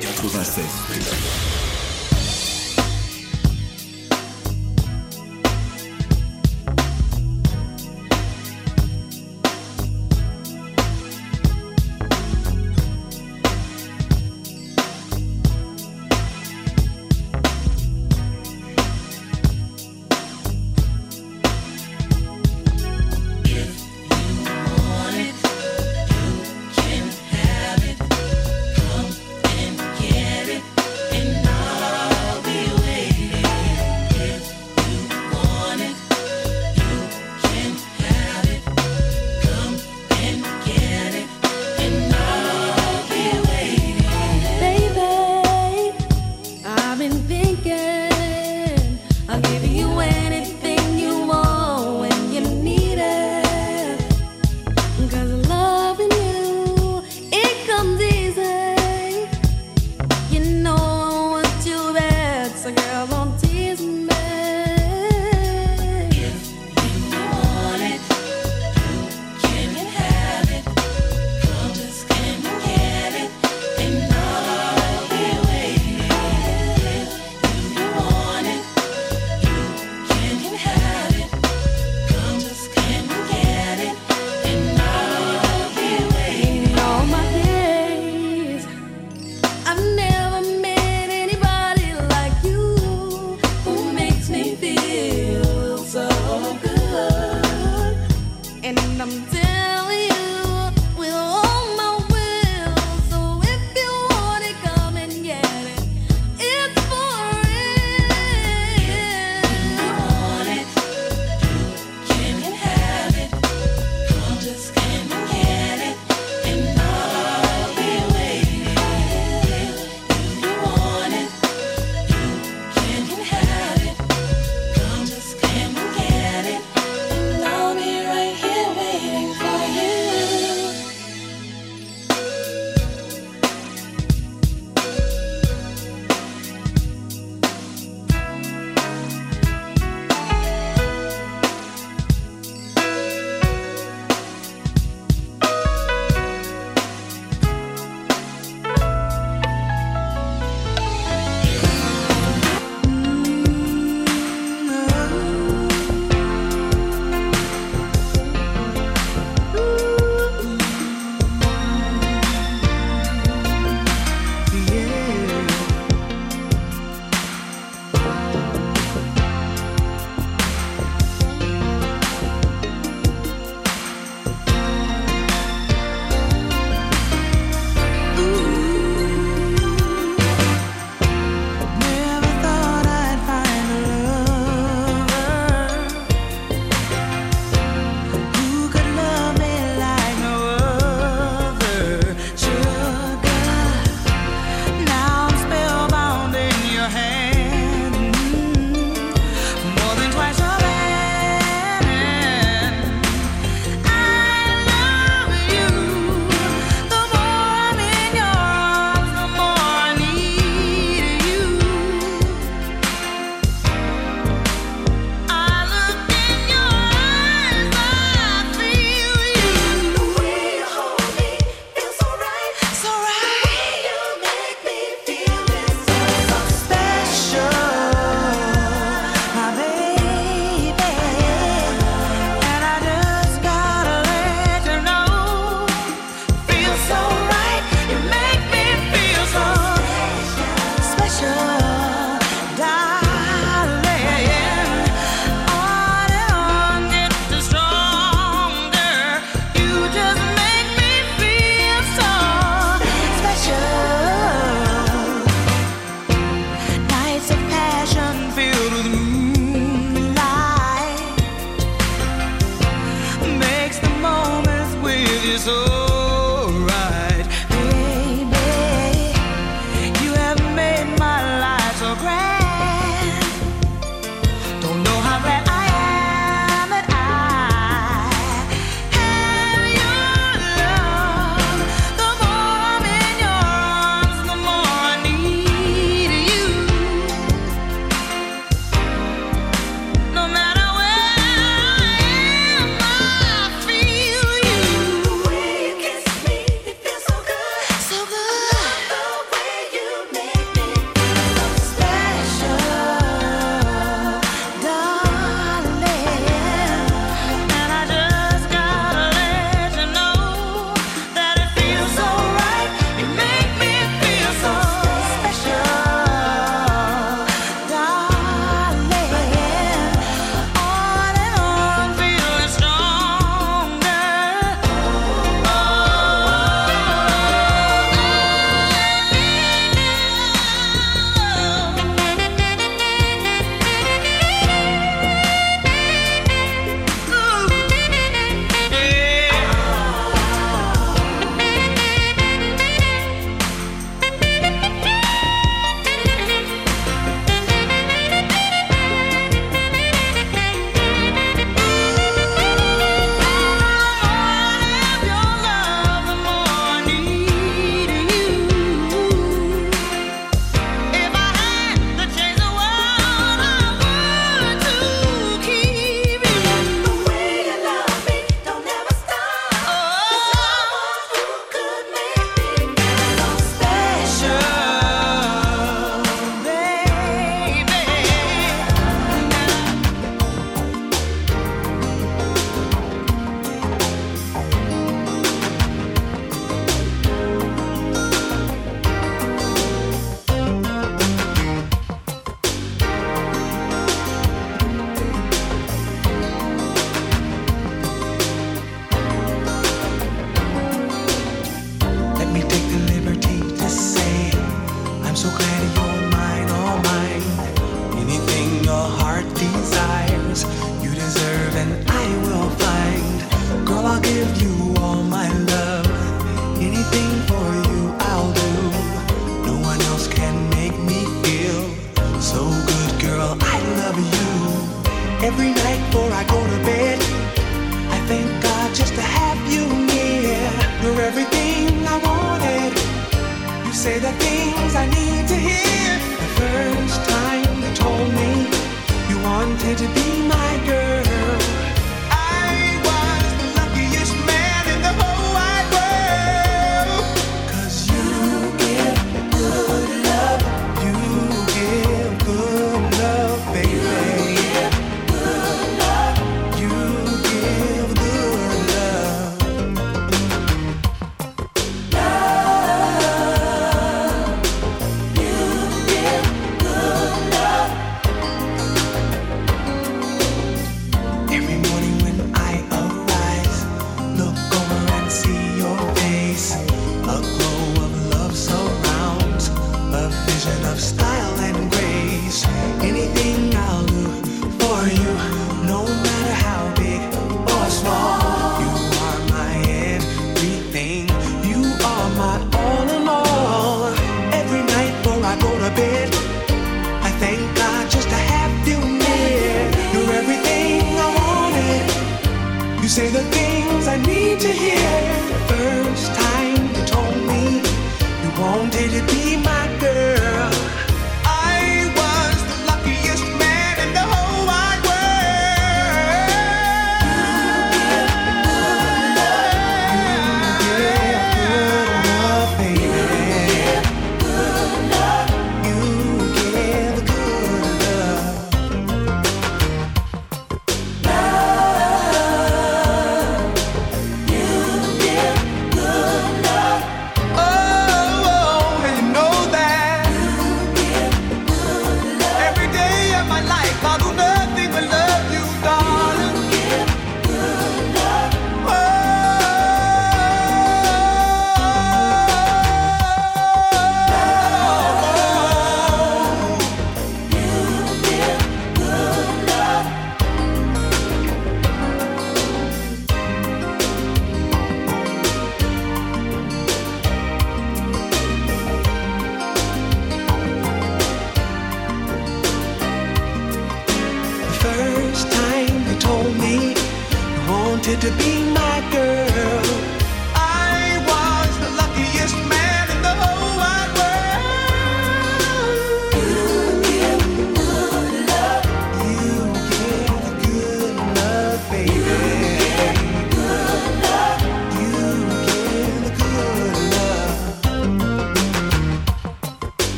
96. 0.00 1.69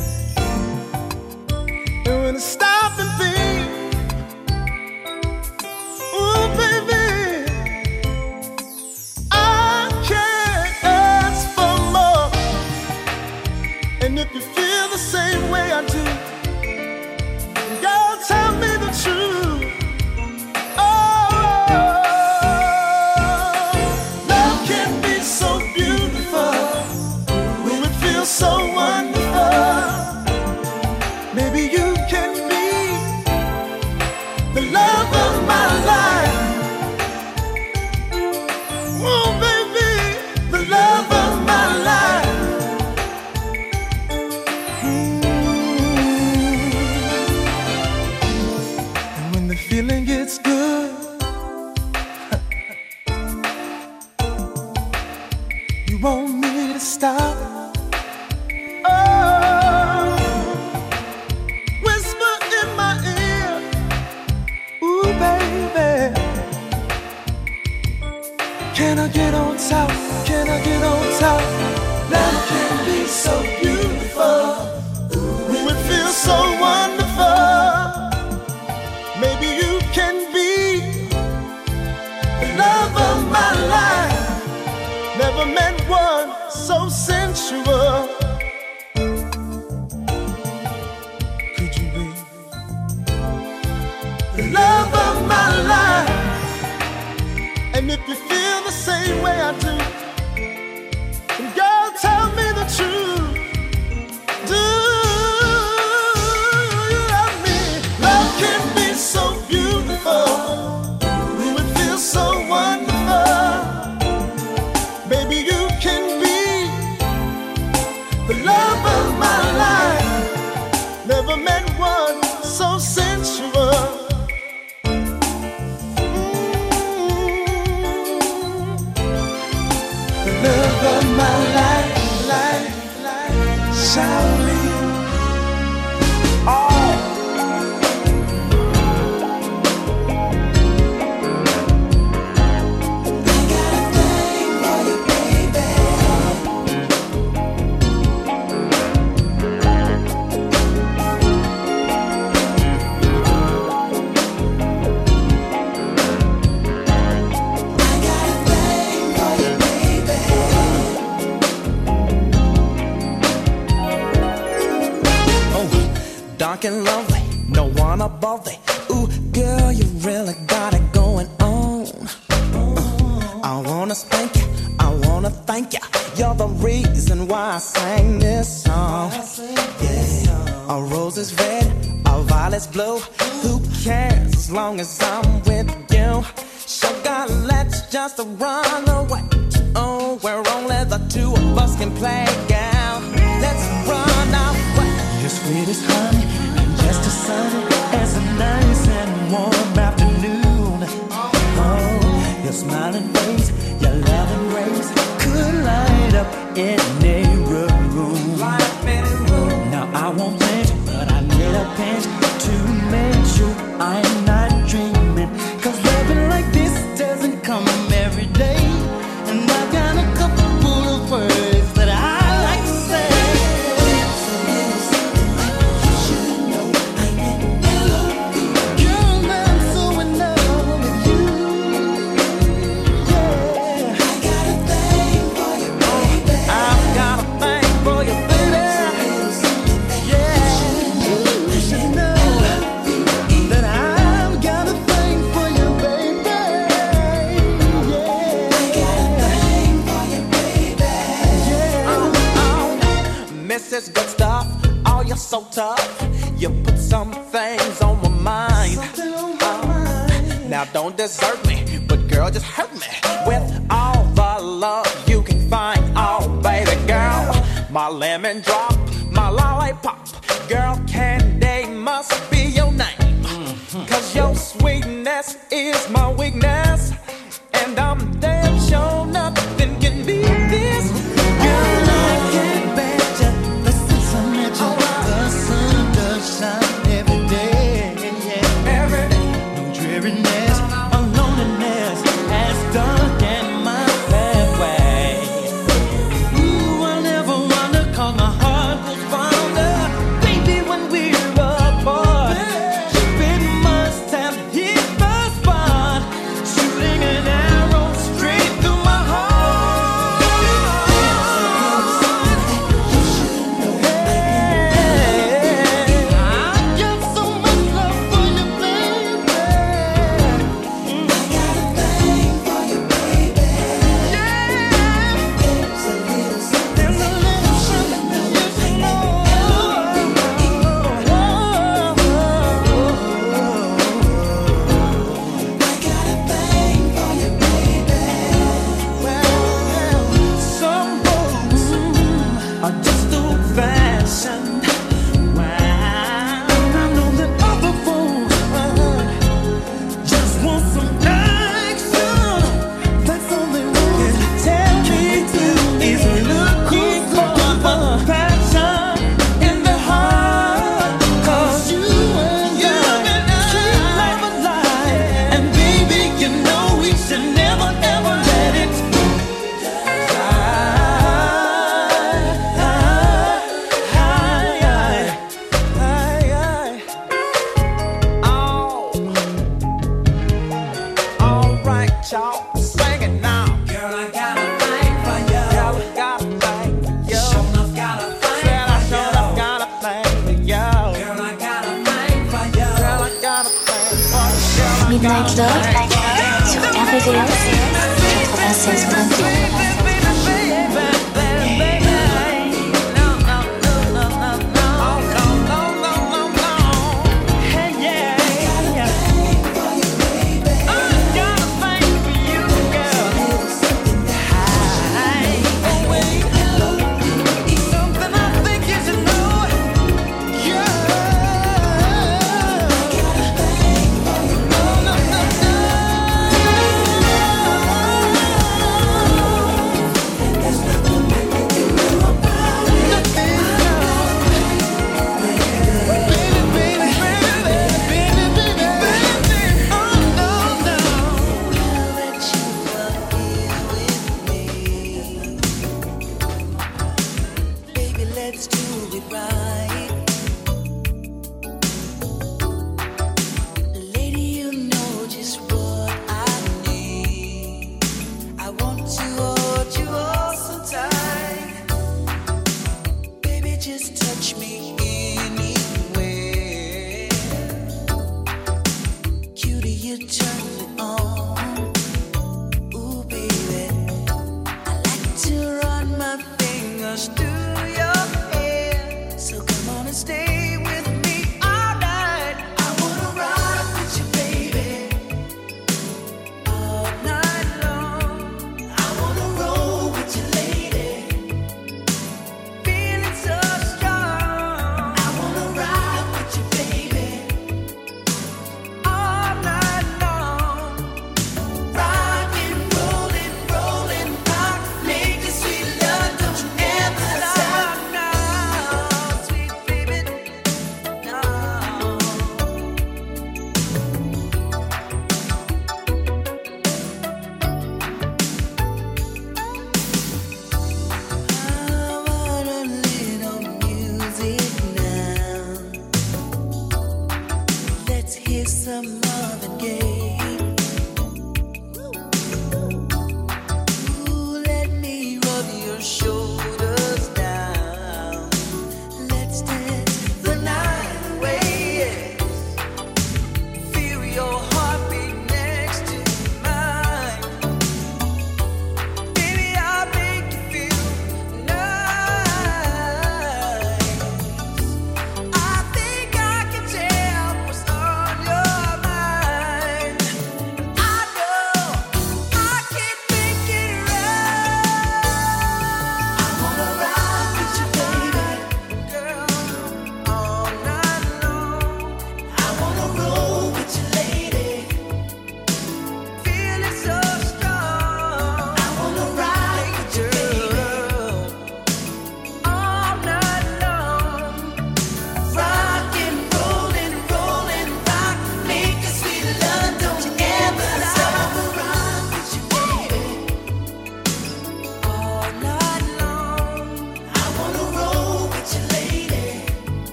Sweetness 275.08 275.38
is 275.50 275.88
my 275.88 276.12
weakness. 276.12 276.67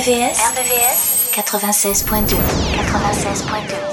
RVVS, 0.00 0.40
RVVS 0.56 1.28
96.2 1.36 2.36
96.2 2.88 3.89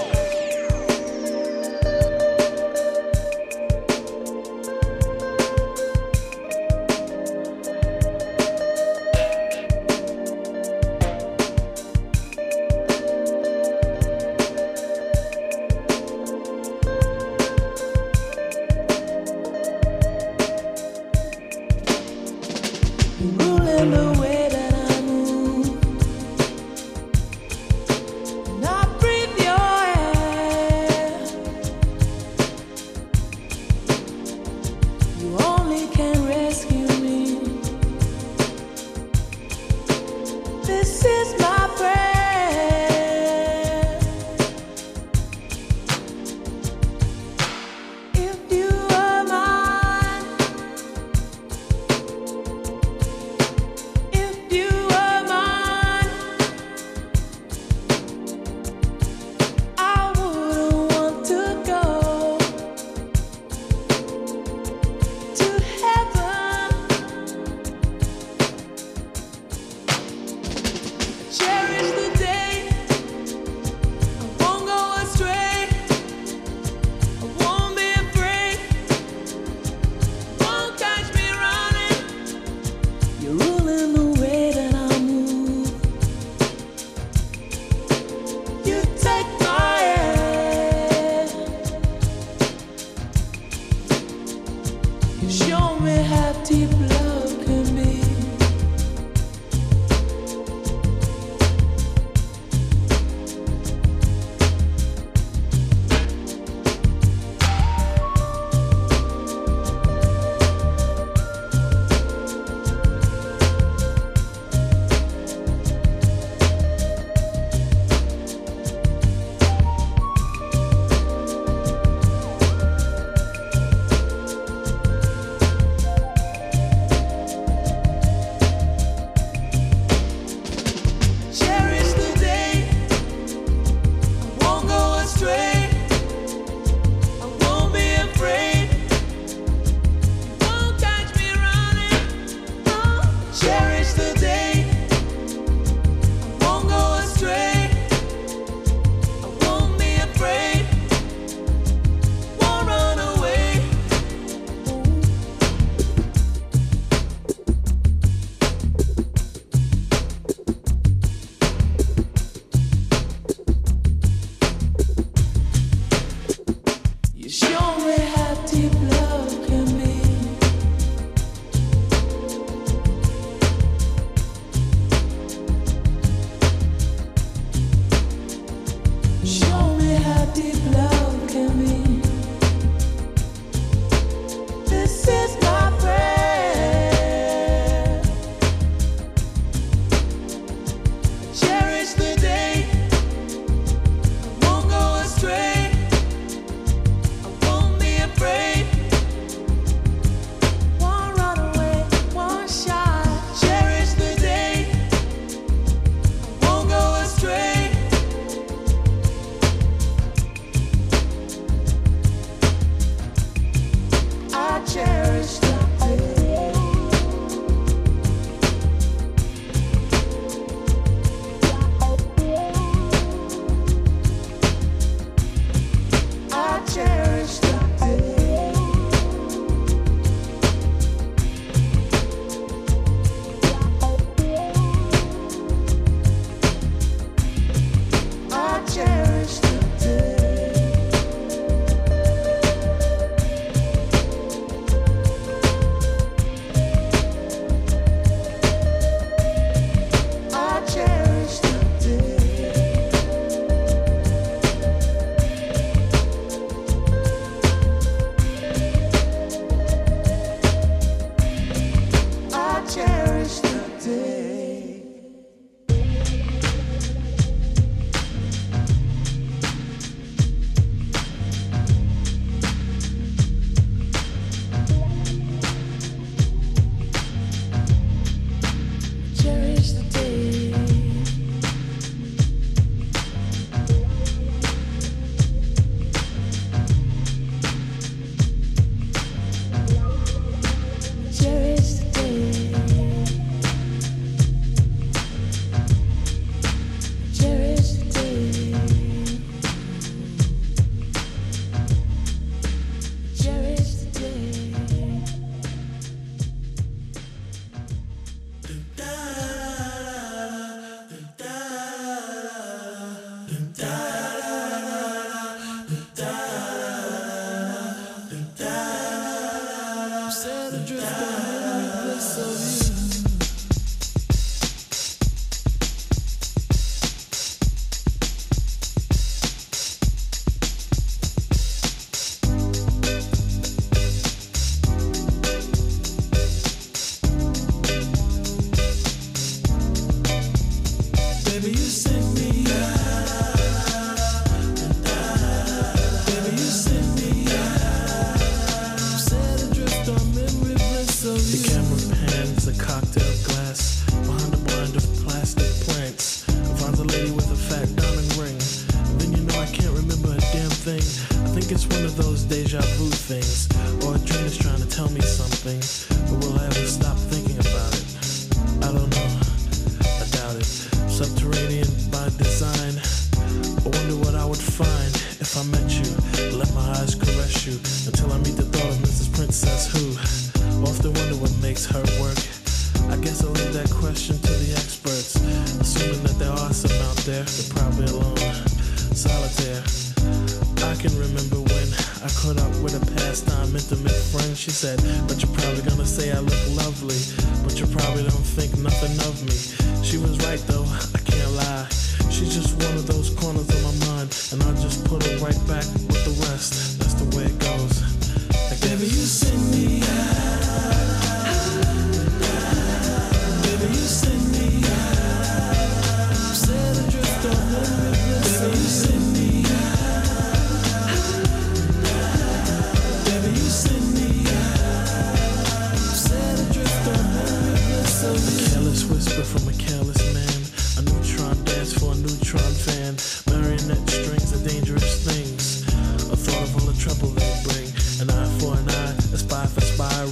something. 365.47 365.76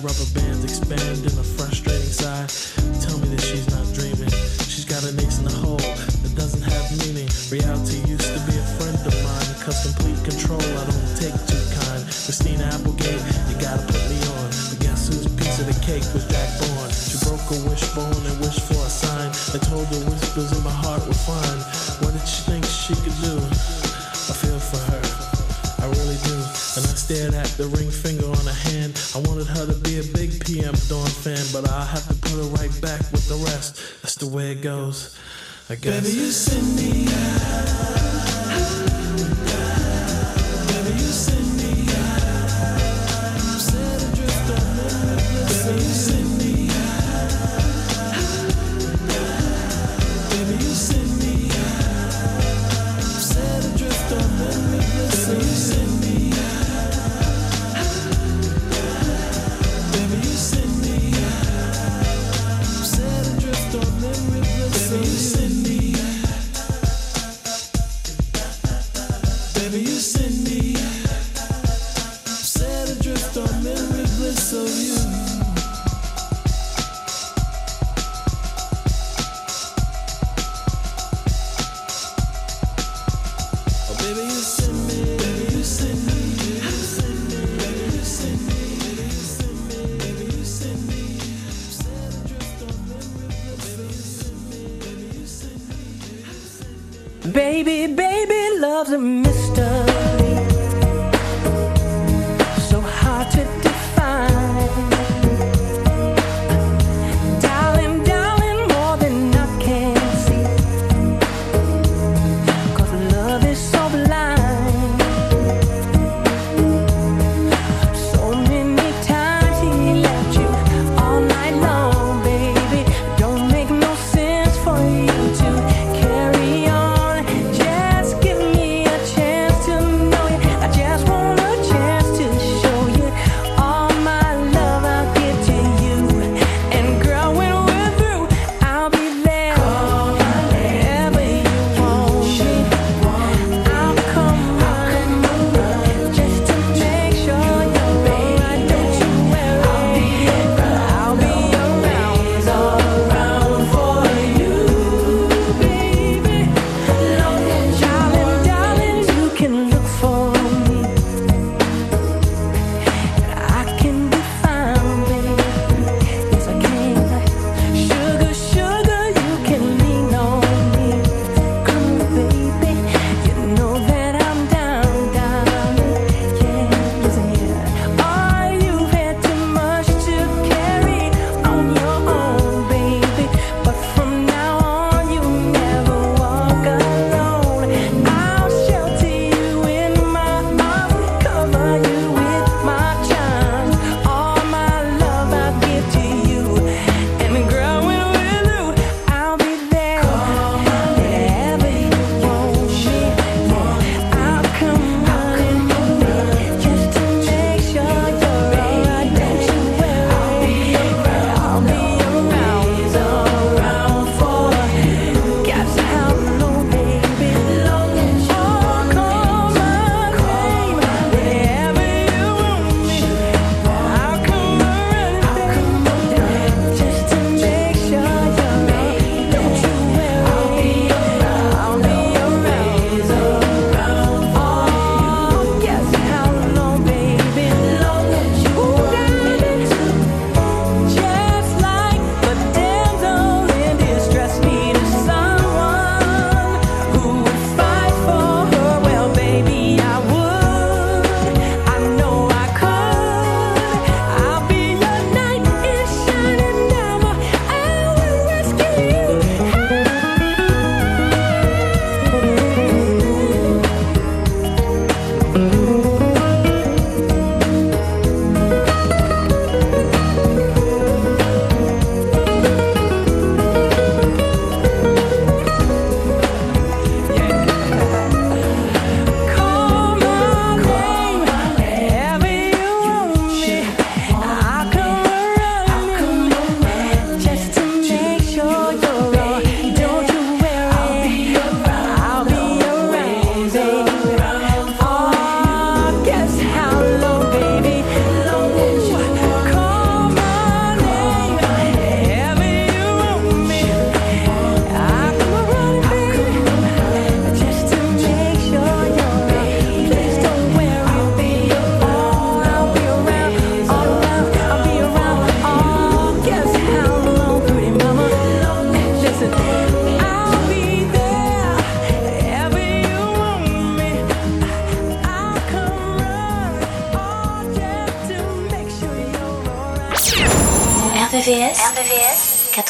rubber 0.01 0.27
bands 0.33 0.63
expand 0.63 1.19
in 1.23 1.35
a 1.37 1.45
frustrating 1.55 2.11
sigh. 2.11 2.47
Tell 2.99 3.17
me 3.19 3.29
that 3.31 3.41
she's 3.41 3.69
not 3.69 3.85
dreaming. 3.93 4.31
She's 4.67 4.85
got 4.85 5.03
an 5.07 5.19
ace 5.19 5.39
in 5.39 5.45
the 5.45 5.53
hole 5.55 5.77
that 5.77 6.33
doesn't 6.35 6.63
have 6.63 6.85
meaning. 7.05 7.29
Reality 7.47 8.01
used 8.09 8.27
to 8.27 8.41
be 8.49 8.57
a 8.57 8.67
friend 8.75 8.97
of 9.07 9.15
mine, 9.23 9.51
cause 9.63 9.85
complete 9.85 10.19
control 10.25 10.59
I 10.59 10.83
don't 10.89 11.11
take 11.15 11.37
too 11.47 11.63
kind. 11.79 12.01
Christina 12.03 12.65
Applegate, 12.75 13.23
you 13.47 13.55
gotta 13.61 13.83
put 13.87 14.03
me 14.09 14.19
on. 14.35 14.47
But 14.73 14.79
guess 14.83 15.07
whose 15.07 15.29
piece 15.37 15.59
of 15.61 15.67
the 15.69 15.77
cake 15.85 16.03
was 16.11 16.25
Jack 16.27 16.49
Bourne? 16.59 16.91
She 16.91 17.15
broke 17.23 17.45
a 17.53 17.57
wishbone 17.69 18.23
and 18.25 18.35
wished 18.41 18.65
for 18.67 18.81
a 18.81 18.91
sign. 18.91 19.31
I 19.55 19.59
told 19.63 19.87
the 19.93 20.01
whispers 20.11 20.51
in 20.51 20.63
my 20.63 20.73
heart 20.73 21.05
were 21.07 21.13
fine. 21.13 21.74
with 33.11 33.27
the 33.27 33.35
rest. 33.35 34.01
That's 34.01 34.15
the 34.15 34.27
way 34.27 34.51
it 34.51 34.61
goes, 34.61 35.17
I 35.69 35.75
guess. 35.75 36.03
Baby, 36.03 36.17
you 36.17 36.31
send 36.31 36.75
me 36.75 37.07
out. 37.07 37.45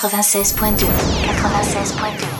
96.2 0.09 0.85
96.2 1.25 2.34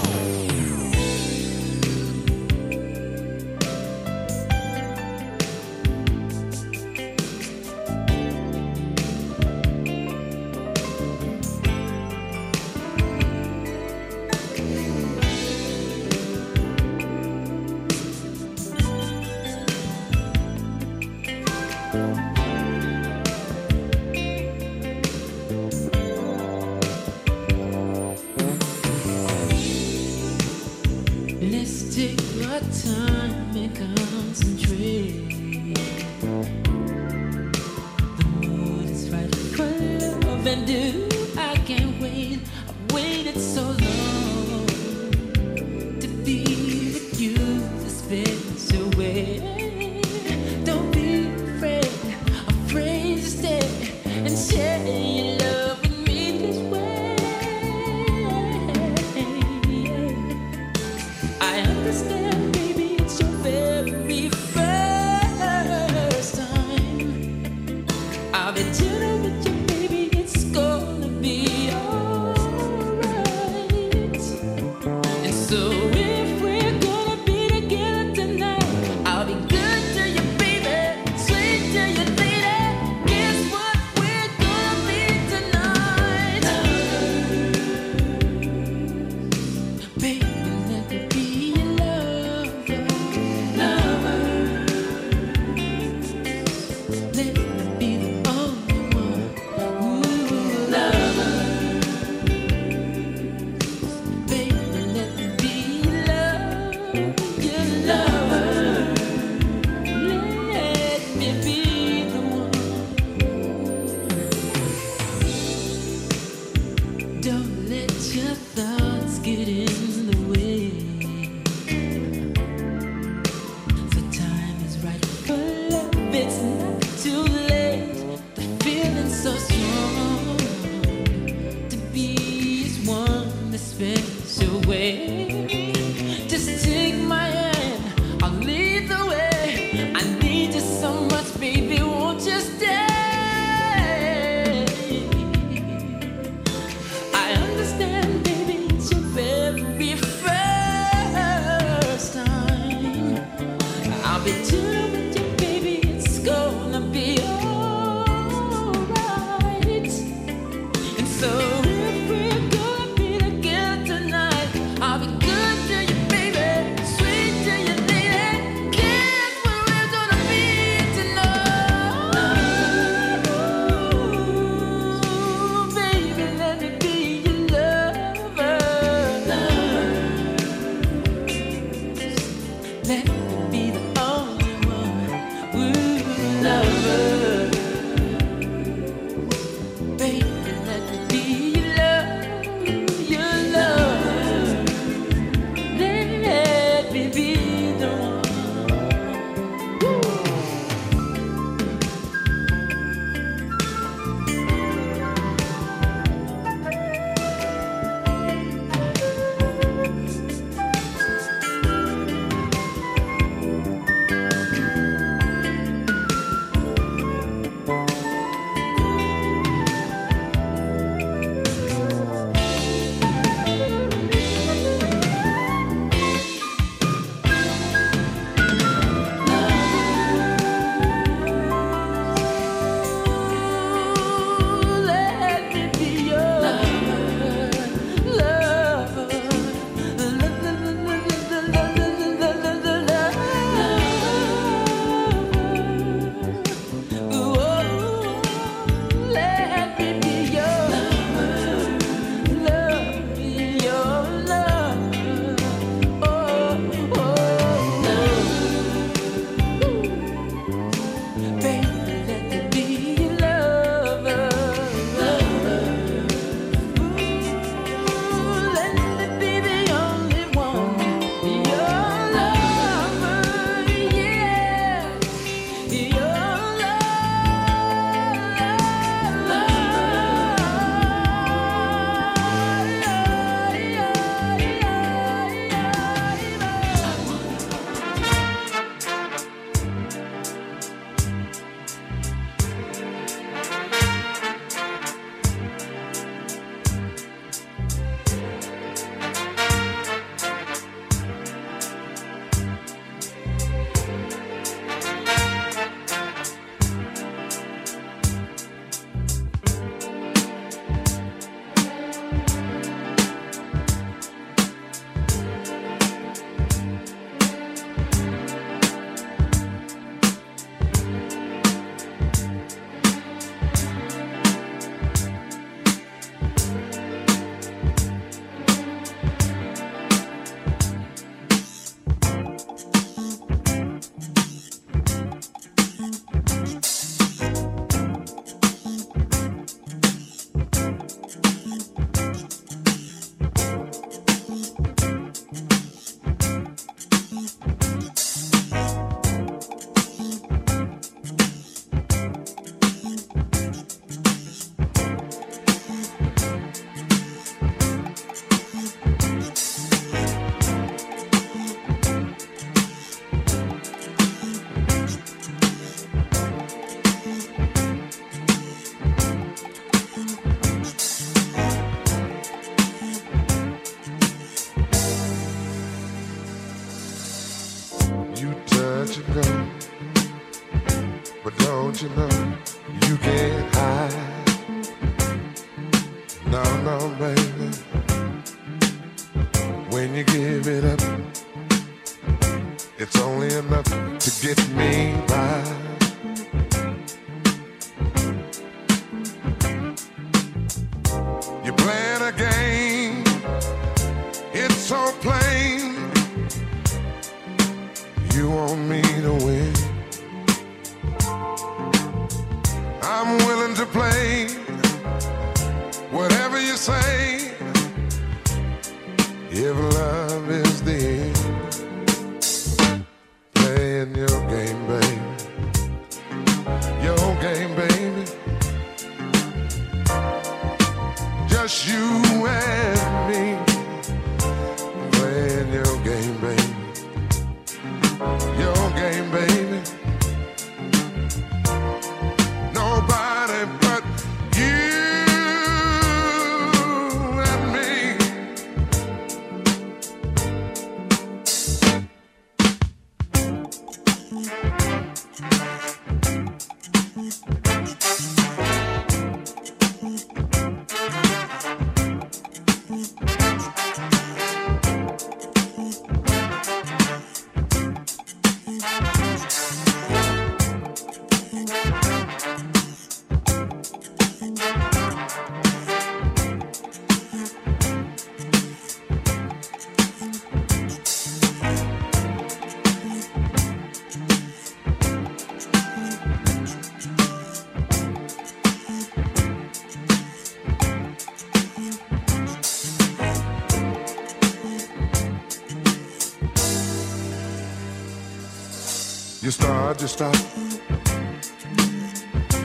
to 499.87 499.91
stop. 499.91 500.15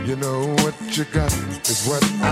You 0.07 0.17
know 0.17 0.47
what 0.63 0.75
you 0.97 1.05
got 1.05 1.33
is 1.69 1.87
what 1.87 2.03
I 2.23 2.30